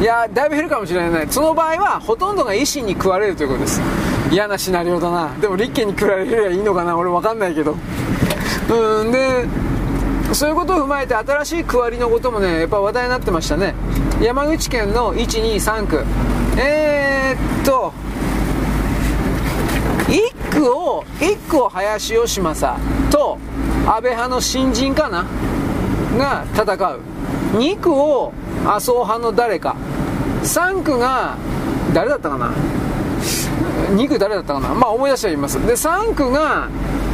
[0.02, 1.28] いやだいぶ減るかもしれない。
[1.30, 3.82] その場合はほとんどが維新に食われるということです。
[4.32, 5.30] 嫌なシナリオだな。
[5.40, 6.98] でも立憲に食われりゃいいのかな？
[6.98, 7.76] 俺分かんないけど。
[8.70, 9.46] うんで
[10.34, 13.76] そういうことを踏まえて新しい区割りのこともねやっぱ話題になってましたね。
[14.22, 16.04] 山口県の123区。
[16.58, 17.94] えー、っと
[20.08, 22.78] 1区を1区を林芳正
[23.12, 23.38] と
[23.86, 25.26] 安倍派の新人かな？
[26.18, 27.00] が戦う。
[27.58, 28.34] 2区を
[28.66, 29.76] 麻生派の誰か。
[30.44, 31.38] 3区が
[31.94, 32.52] 誰だったかな？
[33.90, 34.74] 2区誰だったかな？
[34.74, 35.60] まあ思い出してはいます。
[35.66, 36.70] で3区が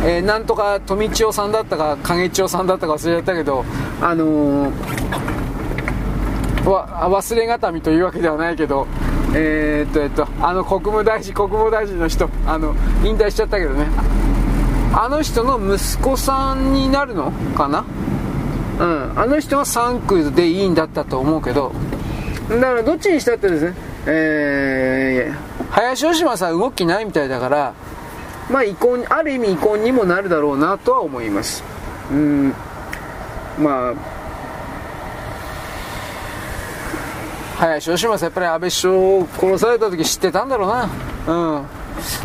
[0.06, 3.66] えー、なんとか富千代さんだったか影千代さんだったか忘れちゃったけど
[4.02, 8.88] あのー、わ忘れがたみというわけではないけど
[9.36, 13.88] えー、っとえっとあの国務大臣国防大臣の人あの引退しちゃったけどね。
[14.92, 17.86] あの人の息子さんになるのかな？
[18.80, 19.20] うん。
[19.20, 21.74] あの人は3区でいいんだったと思うけど。
[22.50, 23.76] だからどっちにしたってですね。
[24.08, 25.36] えー、
[25.72, 27.74] 林芳正さん動きないみたいだから
[28.50, 31.64] まあ、遺恨ある意味遺恨にもなるだろうなとは思います。
[32.12, 32.54] うん。
[33.60, 33.94] まあ。
[37.58, 40.90] 林芳正やっぱり安倍首相を殺された時知ってたんだろうな。
[41.28, 41.66] うん。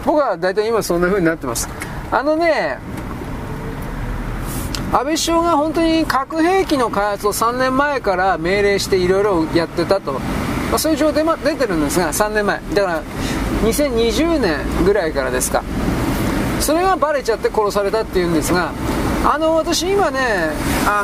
[0.07, 1.69] 僕は大体今そんな風になってます。
[2.11, 2.79] あのね
[4.93, 12.61] 安倍首相が本当に核兵器の開発を3年前から命令していろいろやってたと、まあ、そういう情報出てるんですが3年前。
[12.73, 13.03] だから
[13.63, 15.63] 2020年ぐらいからですか。
[16.61, 18.73] それがバレちゃって殺されたっていうんですが
[19.25, 20.19] あの私今ね
[20.87, 21.03] あ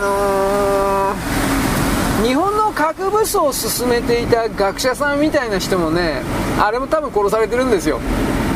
[2.18, 6.22] のー、日本の核武装を進めていた学者さんみたいな人もね
[6.59, 8.01] あれも多分殺されてるんですよ。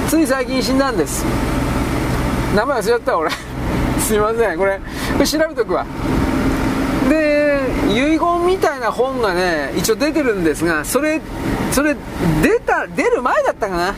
[0.08, 1.24] つい最近死んだんです。
[2.54, 3.30] 名前忘れちゃった俺。
[4.00, 4.58] すいません。
[4.58, 4.80] これ
[5.26, 5.84] 調べとくわ。
[7.94, 11.20] 遺言みたいな本がね一応出てるんですがそれ
[11.72, 11.96] それ
[12.42, 13.94] 出た出る前だったかな？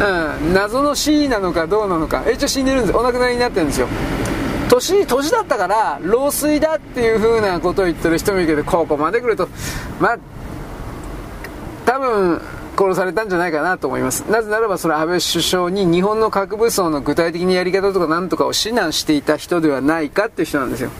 [0.00, 2.24] うん、謎の C なのかどうなのか。
[2.30, 2.96] 一応死んでるんです。
[2.98, 3.88] お亡くなりになってるんですよ。
[4.68, 9.48] 年年だったから老衰だっていう風なことを言ってる人もいるけどここまで来ると
[10.00, 10.18] まあ
[11.84, 12.40] 多分
[12.76, 14.22] 殺されたんじゃないかなと思います。
[14.30, 20.90] なぜならばそれ安倍首相に日本の核武装の具体的なやり方とか何とかを指南していた人ではないかっていう人なんですよ。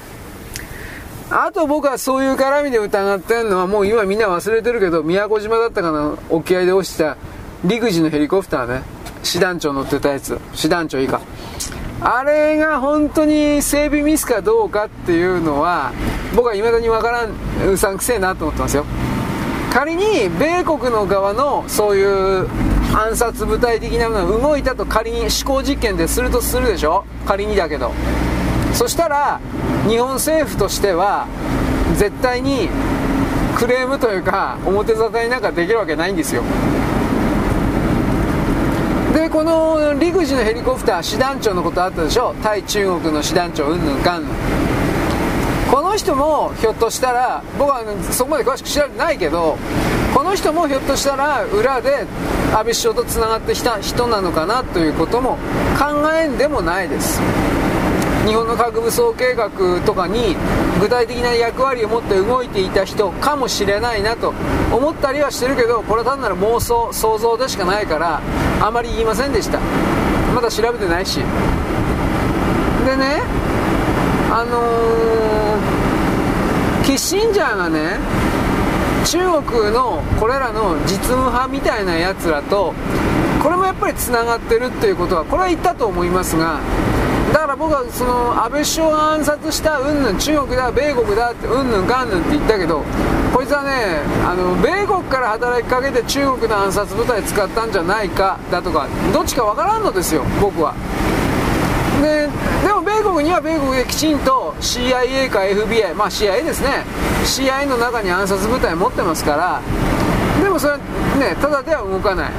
[1.34, 7.16] あと僕はそういう絡みで疑ってるのはもう今みんな忘れてるけど宮古島だったかな沖合で落ちた
[7.64, 8.82] 陸自のヘリコプターね。
[9.22, 10.38] 師団長乗ってたやつ。
[10.52, 11.22] 師団長いいか
[12.02, 15.92] あれが本当に整備ミスかどうかっていうのは
[16.34, 18.84] 僕は未だにわからんうさんくせえなと思ってますよ。
[19.72, 22.46] 仮に米国の側のそういう
[22.94, 27.06] 暗殺部隊的なものが動いたと仮に思考実験でするとするでしょ。
[27.26, 27.92] 仮にだけど。
[28.74, 29.40] そしたら
[29.88, 31.26] 日本政府としては
[31.96, 32.68] 絶対に
[33.56, 36.42] クレームというか表沙汰になんかできるわけないんですよ。
[39.12, 42.34] でこの陸自のヘリコプター師団長のことあったでしょ？
[42.42, 44.32] 対中国の師団長うんぬんかんぬん
[45.70, 49.58] この人もひょっとしたら僕はそこまで詳しく知らないけど
[50.14, 52.06] この人もひょっとしたら裏で
[52.52, 55.36] 安倍首相とつながってきた人なのかなということも
[55.78, 57.20] 考えんでもないです。
[58.26, 59.50] 日本の核武装計画
[59.84, 60.36] とかに
[60.80, 64.32] 具体的な役割を持って動いていた人かもしれないなと
[64.72, 68.20] 思ったりはしてるけどこれは単なる妄想想像でしかないから
[68.60, 69.58] あまり言いませんでした。
[70.32, 71.24] まだ調べてないしで
[72.96, 73.22] ね
[74.30, 77.98] あのー、キッシンジャーがね
[79.04, 82.72] 中国のこれらの実務派みたいなやつらと
[83.42, 86.60] これもやっぱりつながってるっていうことはこれは言ったと思いますが
[87.32, 92.84] だから僕はその安倍首相が暗殺したうんぬん中国だ米国だってうんぬんかんぬんって言ったけど
[93.32, 100.74] こいつはねあの米国から働きかけて中国の暗殺部隊使ったんじゃないかだとかどっちかわからんのですよ僕は。
[102.02, 102.28] で
[102.66, 106.84] でも米国には米国できちんと CIA か FBI まあ CIA ですね。
[107.24, 109.62] CIA の中に暗殺部隊持ってますから
[110.42, 112.30] でもそれねただでは動かない。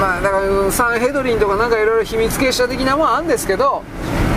[0.00, 3.82] まあだからサンヘドリンとかなんかいろいろ秘密結社的なもんあるんですけど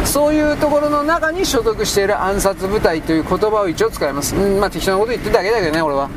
[0.05, 6.09] そういうところの中に所属している暗殺部隊という言葉を一応使います、うん、まあ適当なこと言ってるだけだけどね俺は。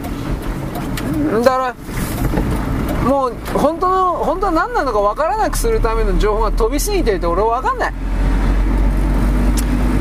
[1.43, 1.74] だから
[3.09, 7.95] もう本当の本当は何なのか分からなくするための情報が飛びすぎていて俺は分かんない。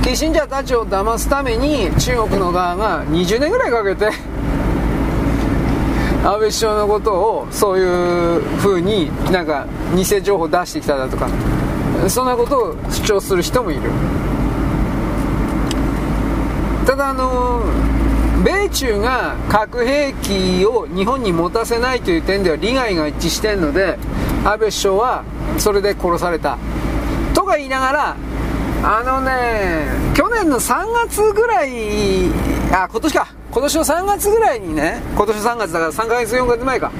[0.03, 4.05] キッシンジャーたちを騙すために中国の側が20年ぐらいかけて
[6.23, 9.65] 安倍首相のことをそういう風になんか
[9.95, 11.27] 偽情報出してきただとか。
[12.09, 13.81] そんなことを主張する人もいる。
[16.85, 17.61] ただあの
[18.43, 23.97] 米中が核兵器を日本に持たせないという点では利害が一致しているので
[24.45, 25.23] 安倍首相は
[25.57, 26.57] それで殺された。
[27.33, 28.15] とか言いながら
[28.83, 32.29] あのね去年の3月ぐらい
[32.71, 33.27] あ今年か。
[33.49, 36.91] 今年の3月ぐらいにね今年の3月だから3ヶ月4ヶ月前か。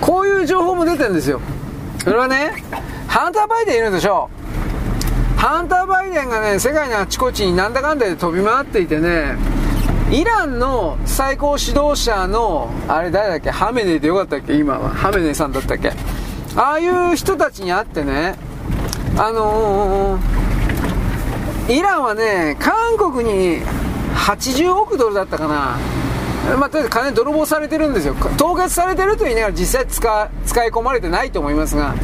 [0.00, 1.40] こういう情報も出てるんですよ。
[1.98, 2.62] それはね
[3.10, 4.30] ハンター・バイデンいるでしょ
[5.36, 9.34] ハンター・バイデンがね、世界のあちこちになんだかんだで飛び回っていてね、
[10.12, 13.50] イランの最高指導者の、あれ誰だっけ？
[13.50, 14.54] ハメネイでよかったっけ？
[14.54, 14.90] 今は。
[14.90, 15.90] ハメネイさんだったっけ？
[16.54, 18.36] ああいう人たちに会ってね、
[19.18, 23.60] あのー、イランはね、韓国に
[24.14, 25.76] 80億ドルだったかな。
[26.56, 28.14] まあ、とりあえず金泥棒されてるんですよ。
[28.38, 31.96] 凍結されてると言いながら実際使使い込まれてないと思いますが、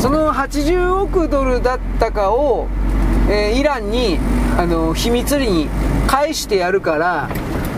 [0.00, 2.68] その80億ドルだったかを、
[3.28, 4.18] えー、イランに
[4.58, 5.68] あの秘密裏に
[6.06, 7.28] 返してやるから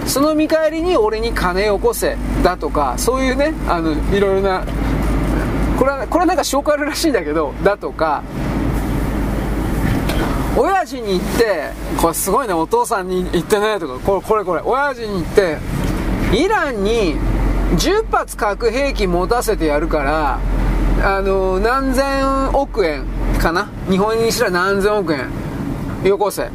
[0.07, 4.65] その見返りに俺に金をよこせだとかそういうねあのいろいろな
[5.79, 8.23] これはこれはなんか証拠あるらしいんだけどだとか
[10.57, 15.59] 親父に言ってこれすごいねお父さんに言ってねとかこれこれこれ親父に言って
[16.33, 17.17] イランに
[17.77, 20.41] 10発核兵器持たせてやるから
[21.07, 23.05] あの何千億円
[23.39, 23.69] かな？
[23.89, 25.31] 日本にしたら何千億円。
[26.03, 26.51] よこせ。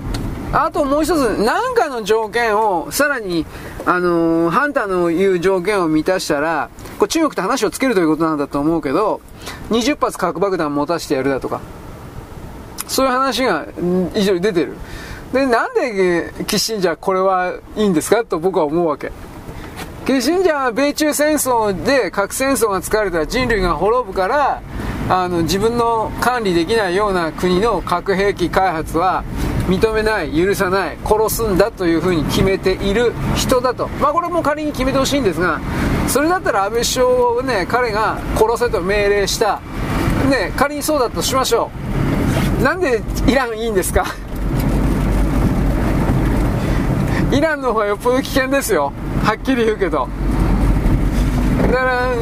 [0.51, 3.45] あともう一つ何かの条件をさらに
[3.85, 9.21] あのハンターの言う条件を満たしたらこれ中国と話をつけるということなんだと思うけど
[9.69, 11.61] 20発核爆弾持たせてやるだとか。
[12.87, 13.67] そういう話が
[14.13, 14.75] 以上に出てる。
[15.31, 18.25] でなんでキッシンジャーこれはいいんですか？
[18.25, 19.13] と僕は思うわけ。
[20.11, 24.61] キッシンジャーは米中戦争で核戦争が使われたら人類が滅ぶから
[25.07, 29.23] あの自分の管理できないような国の核兵器開発は
[29.69, 33.87] 認めない許さない殺すんだというふうに決めている人だと。
[34.01, 35.61] まあこれも仮に決めてほしいんですが
[36.09, 39.61] それだったら安倍首相をね彼が殺せと命令した。
[40.29, 41.71] ね仮にそうだとしましょ
[42.59, 42.63] う。
[42.63, 44.05] なんでイランいいんですか？
[47.31, 48.91] イランの方がよっぽど危険ですよ。
[49.23, 50.07] はっきり言うけど。
[51.71, 52.15] だから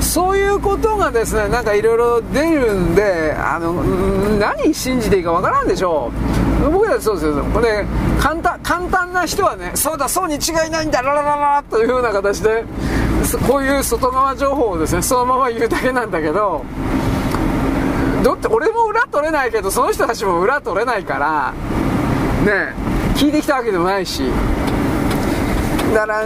[0.00, 3.72] そういうことがですねなんかいろいろ出るんであの
[4.38, 6.10] 何信じていいかわからんでしょ
[6.66, 6.70] う。
[6.70, 7.44] 僕らそうですよ。
[7.52, 7.84] これ
[8.20, 12.64] 簡単簡単な人はねそうだそうに違いないんだララララというような形で
[13.46, 16.64] こういう外側情報をですねそのまま言うだけなんだけど
[18.22, 21.52] だって俺も裏取れないけどその人たちも裏取れないから
[22.44, 22.74] ね
[23.14, 24.22] 聞いてきたわけでもないし。
[25.94, 26.24] だから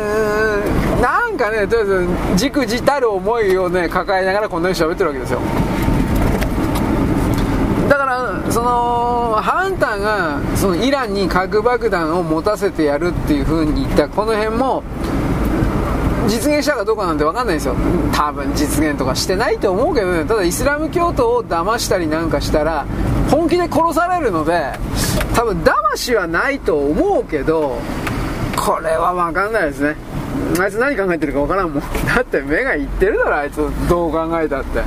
[1.01, 5.41] なんかねとりあえずじくじたる思いをね抱えながらこんなに喋ってるわけですよ。
[7.89, 14.83] だからそのハンターがそのイランに核爆弾を持たせてやるっていう風に言ったこの辺も
[16.29, 17.75] 実現したかどうかなんて分かんないですよ。
[18.13, 20.25] 多分実現とかしてないと思うけどね。
[20.25, 22.87] ただイスラム教徒を騙したりなんかしたら
[23.31, 24.73] 本気で殺されるので
[25.35, 27.79] 多分騙しはないと思うけど
[28.65, 29.97] これは分かんないですね。
[30.61, 31.83] あいつ何考えてるか分からんもん。
[32.07, 33.57] だって目がいってるだろあいつ。
[33.89, 34.83] どう考えたって。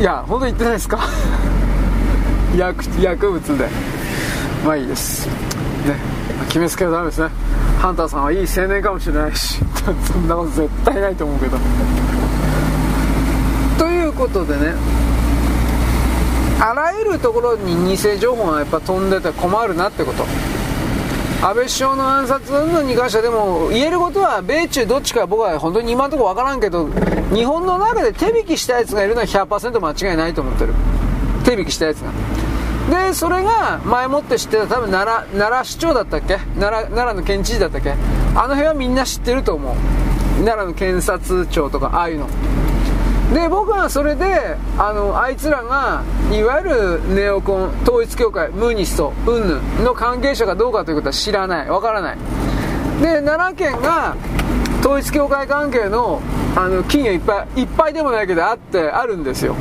[0.00, 0.98] いや本当に言ってないですか？
[2.56, 3.68] 薬薬物で。
[4.64, 5.26] まあいいです。
[5.26, 5.32] ね。
[6.48, 7.28] 決めつけはダメですね。
[7.80, 9.60] ハンターさんはいい青年かもしれないし。
[10.12, 11.58] そんなこと絶対ないと思うけど。
[13.78, 14.74] ということでね。
[16.68, 20.24] あらゆるところに偽情報がやっぱ飛んでて困るなってこと。
[21.40, 26.88] 安倍首相の暗殺云々に関してでも言えることは米中どっちか僕は本当に今のところ分からんけど
[27.32, 30.74] 日本の中で手引きしたやつがいるのは100%間違いないと思ってる。
[31.44, 32.10] 手引きしたやつが。
[33.06, 36.38] でそれが前もって知ってた多分奈良奈良市長だったっけ？
[36.58, 37.92] 奈良奈良の県知事だったっけ？
[37.92, 37.94] あ
[38.48, 39.74] の辺はみんな知ってると思う。
[40.44, 42.28] 奈良の検察庁とかああいうの。
[43.34, 51.68] で僕はそれであのあいつらがいわゆるネオコン統一教会ムーニスト云々の関係者かどうかということは知らない。
[51.68, 52.18] わからない。
[53.02, 54.16] で奈良県が
[54.80, 56.22] 統一教会関係の
[56.54, 59.56] あの金がいっぱいいっぱいでもないけどあってあるんですよ。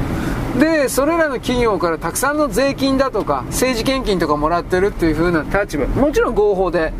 [0.59, 5.87] でそれらの企業からたくさんの税金だとか政治献金とかもらってるっていう風な立場。
[5.87, 6.93] もちろん合法で。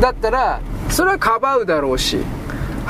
[0.00, 2.18] だったらそれはかばうだろうし。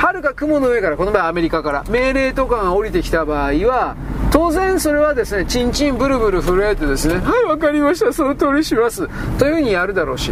[0.00, 3.96] はるか雲の上からこの場合アメリカから命令とかが降りてきた場合は
[4.32, 9.08] 当然それはですねチンチンブルブル震えてですねはい分かりましたその通りします
[9.38, 10.30] というふうにやるだろうし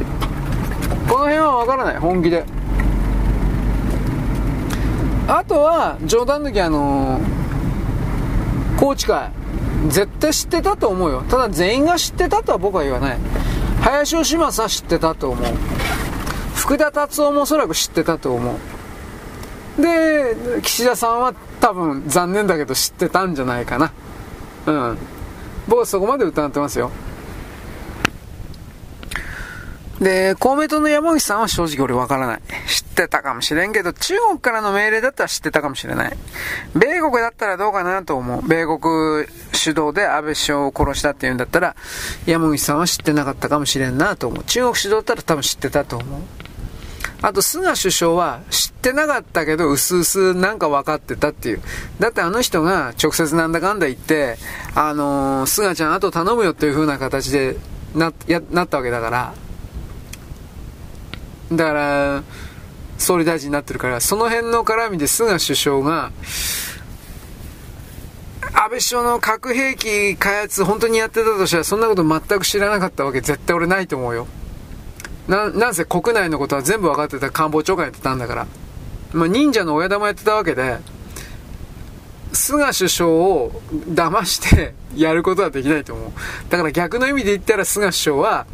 [1.07, 2.45] この辺は分からない本気で。
[5.27, 7.23] あとは冗談抜きあのー、
[8.79, 9.31] 高知会
[9.89, 11.23] 絶対知ってたと思うよ。
[11.29, 13.19] ただ全員が知ってたとは僕は言わない。
[13.83, 15.47] 林芳正知ってたと思う。
[16.55, 18.78] 福田達夫もおそらく知ってたと思う。
[19.79, 23.93] で岸田さんは多分残念だけど知ってたんじゃないかな
[24.67, 24.99] うん
[25.69, 26.91] 僕はそこまで疑ってますよ
[30.01, 32.41] で、公明党の山口さんは正直俺わからない。
[32.69, 36.17] 知ってたかもしれんけど、中国からの命令だったら知ってたかもしれない。
[36.75, 38.47] 米国だったらどうかなと思う。
[38.47, 41.75] 米国主導で安倍首相を殺したっていうんだったら、
[42.27, 44.45] 山口さんは知ってなかったかもしれんなと思う。
[44.45, 46.21] 中国主導だったら多分知ってたと思う。
[47.21, 51.61] あと、菅首相は知ってなかったけど、うすうすなんか分かってたっていう。
[51.99, 54.37] だってあの人が直接なんだかんだ言って、
[54.75, 57.57] あのー、菅ちゃんあと頼むよっていう風な形で
[57.95, 59.35] な、や、なったわけだから、
[61.51, 62.23] だから、
[62.99, 66.13] 総理大臣になってるから、その辺の絡みで菅首相が、
[68.53, 74.27] 安倍首相の核兵器開発本当にやってたとしたら、そんなこと全く知らなかったわけ絶対俺ないと思うよ。
[75.29, 78.47] な、なんせ国内のことは全部分かってた官房長官やってたんだから。
[79.13, 80.79] まあ、忍者の親玉やってたわけで、
[82.33, 86.13] 菅首相を騙して やることはできないと思う。
[86.51, 88.47] だから逆の意味で言ったら菅首相は、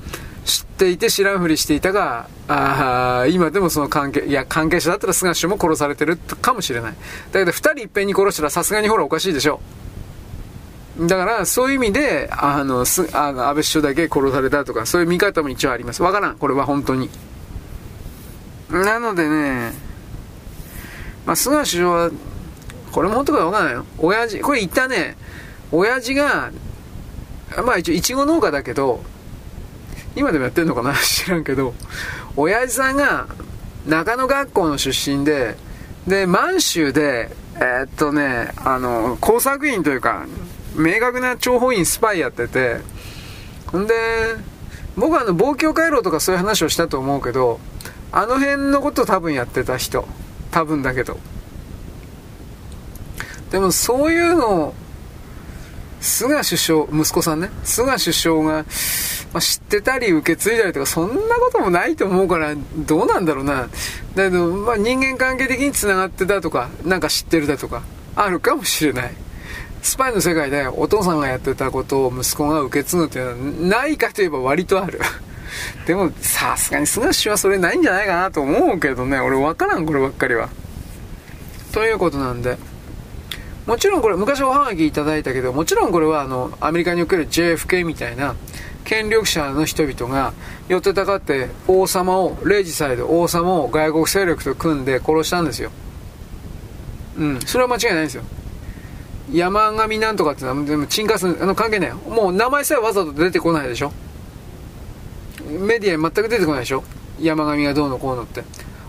[0.44, 6.94] 知っていて知らんふりしていたが、あ今でもその関係、いや、関係者だったら菅首相も殺されてるかもしれない。
[7.32, 9.60] だけど、二人いっぺんに殺したらさすがにほらおかしいでしょ。
[10.99, 16.03] だから、そういう意味で、あの、すあの安倍首相だけ殺されたとか、そういう見方も一応あります。
[16.03, 16.37] わからん。
[16.37, 17.11] これは本当に。
[18.71, 19.73] なのでね、
[21.27, 22.11] まあ、菅首相は、
[22.93, 23.87] これも本当かわからないよ。
[23.99, 25.16] 親父、これ言ったね、
[25.73, 26.53] 親父が、
[27.65, 29.03] まあ一応、いちご農家だけど、
[30.15, 30.95] 今でもやってんのかな？
[31.03, 31.75] 知らんけど、
[32.37, 33.27] 親父さんが
[33.87, 35.57] 中野学校の出身で、
[36.07, 40.27] で、満州で、えー、っとね、あの、工作員というか、
[40.74, 42.80] 明確な諜報員スパイやってて、
[43.66, 43.94] ほんで、
[44.96, 47.60] 僕はあの、望郷回廊とかそういう話をしたと思うけど、
[48.12, 50.06] あの辺のこと多分やってた人。
[50.51, 51.18] 多分だけど。
[53.51, 54.74] でもそういうのを、
[56.01, 58.64] 菅首相、息子さんね、菅首相が、
[59.32, 63.68] まあ、知ってたり受け継いだりとか、そんなこともないと思うから、どうなんだろうな。
[64.14, 67.82] だけど、まあ、人間関係的に繋がってたとか、なんか知ってるだとか、
[68.14, 69.23] あるかもしれない。
[69.85, 74.98] スパイの世界でお父さんがやってたことを息子が受け継ぐっていうのは、ないかといえば割とある。
[75.86, 80.48] でも、さすがに菅氏はそれないんじゃないかなと思うけどね、俺分からん、こればっかりは。
[81.70, 82.56] ということなんで、
[83.66, 88.35] もちろんこれ昔おはがきいただいたけどもちろんこれはあのアメリカにおける JFK みたいな
[88.85, 90.35] 権力者の人々が
[90.69, 95.70] 寄ってたかって王様をレイジサイド王様を外国勢力と組んで殺したんですよ
[97.16, 98.24] うんそれは間違いないんですよ
[99.32, 101.92] 山上なんとかってのはでも沈下すあの関係ない。
[101.92, 103.92] もう名前さえわざと出てこないでしょ。
[105.46, 106.84] メディアに全く出てこないでしょ。
[107.20, 108.44] 山上がどうのこうのって。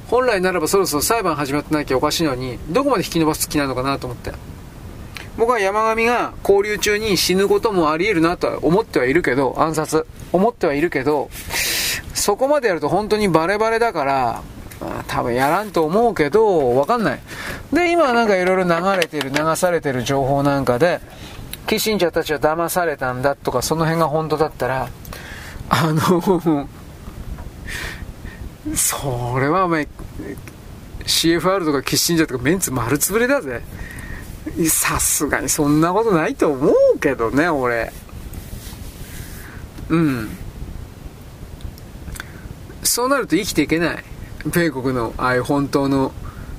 [0.07, 4.31] 本来ならばそろそろ裁判始まってなきゃおかしいのにどこまで引き延ばす気なのかなと思って。
[5.37, 10.05] 僕は山上が交流中に死ぬこともあり得るなとは思ってはいるけど暗殺。
[10.31, 11.29] 思ってはいるけど
[12.13, 14.41] そこまでやると本当にバレバレだから
[15.07, 17.19] 多分やらんと思うけどわかんない。
[17.73, 21.01] で今なんかいろいろ流れてる流されてる情報なんかで
[21.67, 24.89] キッシンジャーたちは騙されたんだとかその辺が本当だったら
[25.69, 26.67] あの
[28.75, 29.87] それはお前
[31.05, 33.61] CFR とかキッシンジャーとかメンツ丸つぶれだぜ。
[34.69, 37.91] さすがにそんなことないと思うけどね俺。
[39.89, 40.29] うん。
[42.83, 44.03] そうなると生きていけない。
[44.45, 46.13] 米国のああいう本当の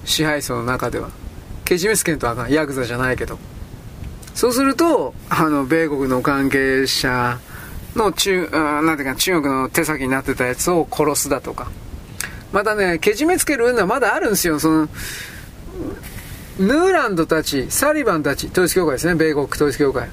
[0.05, 1.11] 支配層の中では
[1.65, 3.39] けじめつけんとあかんヤクザじゃないけど。
[4.35, 7.39] そうするとあの米国の関係者
[7.95, 8.51] の中
[8.83, 11.71] なんていうか中国の手先になってたやつを殺すだとか。
[12.53, 14.61] またねけじめつけるのはまだあるんですよ。
[14.61, 14.89] その
[16.59, 19.15] ヌーランドたちサリバンたち統一教会ですね。
[19.15, 20.09] 米国統一教会。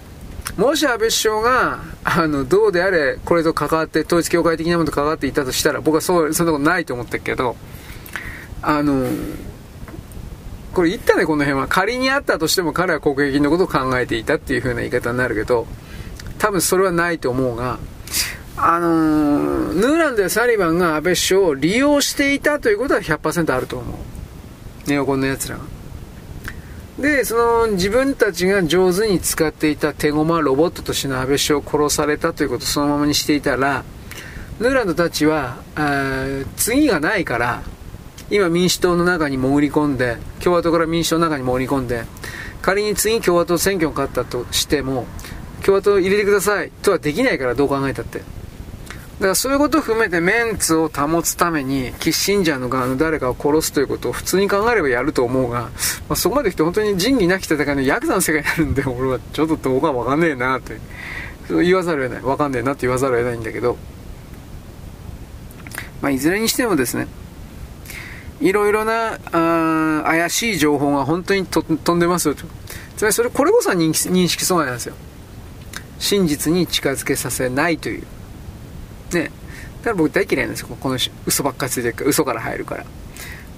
[0.58, 7.56] もし安倍首相があのどうであれこれと関わって統一教会的なものと関わっていたとしたら僕はそうそんなことないと思ってるけど
[8.62, 9.08] あの
[10.74, 11.68] これ言ったねこの辺は。
[11.68, 15.68] 仮にあったとしても彼は国益のことを考えていたっていう風な言い方になるけど
[16.38, 17.80] 多分それはないと思うが
[18.56, 23.98] あのー、ヌーランドやサリバンが安倍首相を利用していたということは100%あると思う。
[24.88, 25.73] ネオコンのやつらが。
[26.98, 33.84] で、その自分たちが上手に使っていた手駒ロボットとしての安倍首相を殺されたということをそのままにしていたら、
[34.60, 35.58] ヌーランドたちは、
[36.56, 37.64] 次がないから、
[38.30, 42.04] 今民主党の中に潜り込んで、共和党から民主党の中に潜り込んで、
[42.62, 45.08] 仮に次共和党選挙が勝ったとしても、
[45.64, 48.22] 共和党入れてくださいとはできないからどう考えたって。
[49.20, 55.70] だからそういうことを含めてメンツを保つために、キッシンジャーの側の誰かを殺すということを普通に考えればやると思うが、ま
[56.10, 60.78] あ、そこまで来て本当に仁義なき戦いのヤクザの世界になるんで、俺はちょっとどうかわかんねえなって、
[61.48, 62.24] そう言わざるを得ない。
[62.24, 63.78] わかんねえなって言わざるを得ないんだけど、
[66.02, 67.08] まあ、いずれにしてもですね、
[68.42, 72.46] いろいろなあ怪しい情報が本当にと飛んでますよと。
[72.98, 74.96] つまりそれ、これこそは認識阻害なんですよ。
[76.00, 78.04] 真実に近づけさせないという。
[79.18, 79.32] ね。
[79.80, 80.68] だから僕大嫌いなんですよ。
[80.80, 82.86] この嘘ばっかりついてるから、嘘から入るから。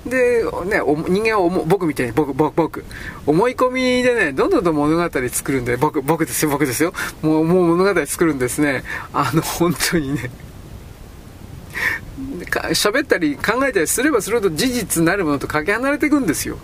[0.05, 2.85] で、ね、人間は僕みたいに、僕、僕、僕、
[3.25, 6.93] 思い込みでね、どんどんどん物語作るんで、僕、僕ですよ、僕ですよ。
[7.23, 8.83] もう、もう物語作るんですね。
[9.13, 10.29] あの、本当にね。
[12.73, 16.57] 喋ったり考えたりすればするほど事実なるものとかけ離れていくんですよ。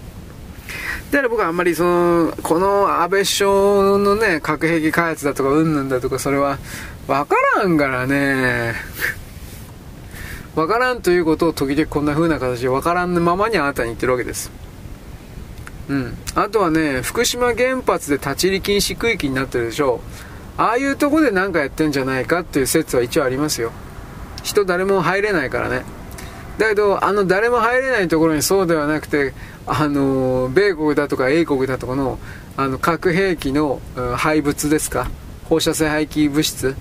[1.11, 6.57] だから僕はあんまりその、この安倍首相のね、核兵器開発だとか、うんぬんだとか、それは、
[7.12, 8.74] わからんからね。
[10.56, 14.50] わからんということを時々こんな風な形でわからんままにあなたに言ってるわけです。
[15.90, 16.18] うん。
[16.36, 20.00] あとはね、福島原発で立ち入り禁止区域になってるでしょ
[20.58, 20.62] う。
[20.62, 23.74] ああいうとこで何かやってんじゃないかっていう説は一応ありますよ。
[24.44, 25.84] 人誰も入れないからね。
[26.60, 29.34] だけど、あの誰も入れないところにそうではなくて、
[29.68, 32.20] あの、米国だとか英国だとかの、
[32.56, 33.82] あの、核兵器の、
[34.16, 35.12] 廃物ですか？
[35.50, 36.74] 放射性廃棄物質。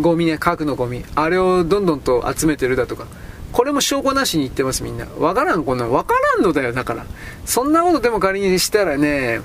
[0.00, 1.04] ゴミね、核のゴミ。
[1.14, 3.06] あれをどんどんと集めてるだとか。
[3.52, 5.06] これも証拠なしに言ってます、みんな。
[5.18, 7.04] わからん、こんなわからんのだよ、だから。
[7.44, 9.42] そんなことでも仮にしたらね、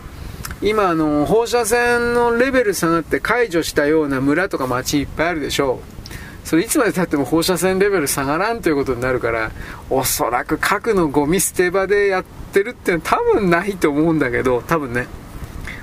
[0.62, 6.48] 今、あの、放射線のレベル下がって解除したような村とか町いっぱいあるでしょう。
[6.48, 9.52] それいつまでたっても放射線レベル下がらんということになるから、
[9.90, 15.08] おそらく核のゴミ捨て場でやってるってのは多分ないと思うんだけど、多分ね。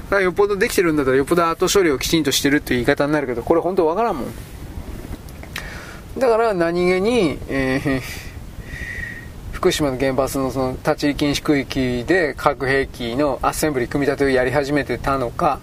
[0.04, 4.32] だからよっぽどできてるんだったらよっぽど後処理をきちんとしてるっていう言い方になるけど、これ本当わからんもん。
[6.18, 8.00] だから何気に、えー、
[9.52, 15.58] 福島の原発のその立ち入り禁止区域で核兵器のアッセンブリ組み立てをやり始めてたのか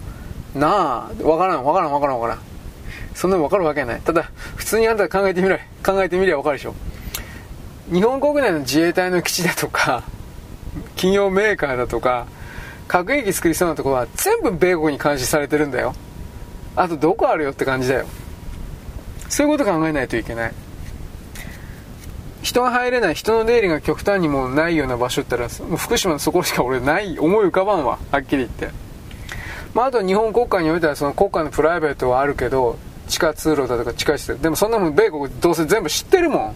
[0.54, 2.42] なあわからんわからんわからんわからん。
[3.14, 4.00] そんなの分かるわけない。
[4.00, 6.74] ただ普通にあんた考えてみろ考えてみりゃ分かるでしょ。
[7.90, 10.02] 日本国内の自衛隊の基地だとか
[10.96, 12.26] 企業メーカーだとか
[12.88, 15.94] 核兵器作りそうなとこは全部米国に監視されてるんだよ。
[16.76, 18.06] あとどこあるよって感じだよ。
[19.32, 20.52] そういうこと考えないといけない。
[22.42, 23.14] 人が入れない。
[23.14, 27.98] 人の出入りが極端にもうないような場所って言ったらもう福島のそこしか俺ない思い浮かばんわ。
[28.10, 28.68] はっきり言って。
[29.72, 32.76] まあ、あと日本国家においてはその国家のプライベートはあるけど
[33.08, 36.54] 地下通路だとか地下室でもそんなもん米国どうせ全部知ってるもん。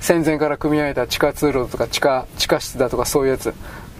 [0.00, 3.54] 戦前から組み上げた地下通路とか地下地下室だとかそういうやつ。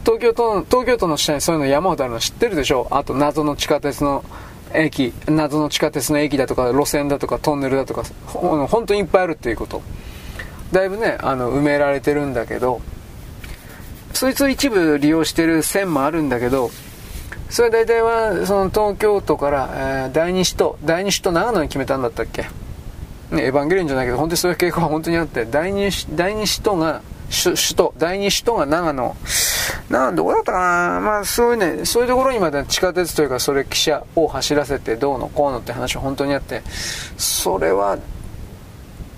[0.04, 2.88] 東京都の東京都の下にそういうの山ほどあるの知ってるでしょ。
[2.90, 4.24] あと謎の地下鉄の
[4.74, 9.82] 駅謎の地下鉄の駅だとか路線だとかトンネルだとか本当にいっぱいあるっていうこと。
[10.72, 12.80] だいぶねあの埋められてるんだけど
[14.12, 16.70] そいつを一部利用してる線もあるんだけど
[17.48, 22.42] それは大体はその東京都から、えー第二首都第二首都長野に決めたんだったっけ？
[23.30, 29.16] ね、エヴァンゲリオンじゃないけど本当にそういう傾向は本当にあって第二第二首都が首首都第二首都が長野。
[29.88, 31.00] 長野どこだったかな。
[31.00, 36.62] まあそういうねそういうところにまで地下鉄というかそれ汽車を走らせてどうのこうのって話は本当にあって
[37.16, 37.98] それは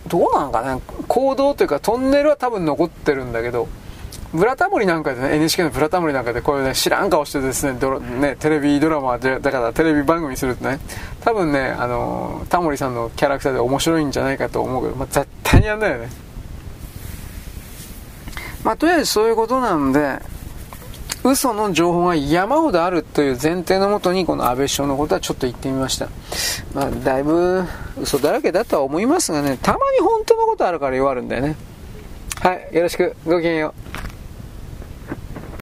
[0.06, 0.78] どうなのかな。
[1.08, 3.68] 行動というかトンネルは多分残ってるんだけど
[4.32, 10.78] ブラタモリなんかでね NHK のブラタモリなんかでこういうね知らん顔してですねドラねテレビドラマでだからテレビ番組するとね
[11.20, 16.08] 多分ねあのタモリさんのキャラクターで面白いんじゃないかと思うけど、まあ、絶対にやんないよね。
[18.62, 20.18] まあとりあえずそういうことなんで
[21.28, 26.08] 嘘の情報が山ほどあるという前提のもとにこの安倍首相のことはちょっと言ってみました。
[26.72, 27.64] まあだいぶ
[28.00, 31.56] 嘘だらけだとは思いますがねたまに本当のことあるから弱るんだよね。
[32.40, 33.16] はいよろしく。
[33.24, 34.05] ごきげんよう。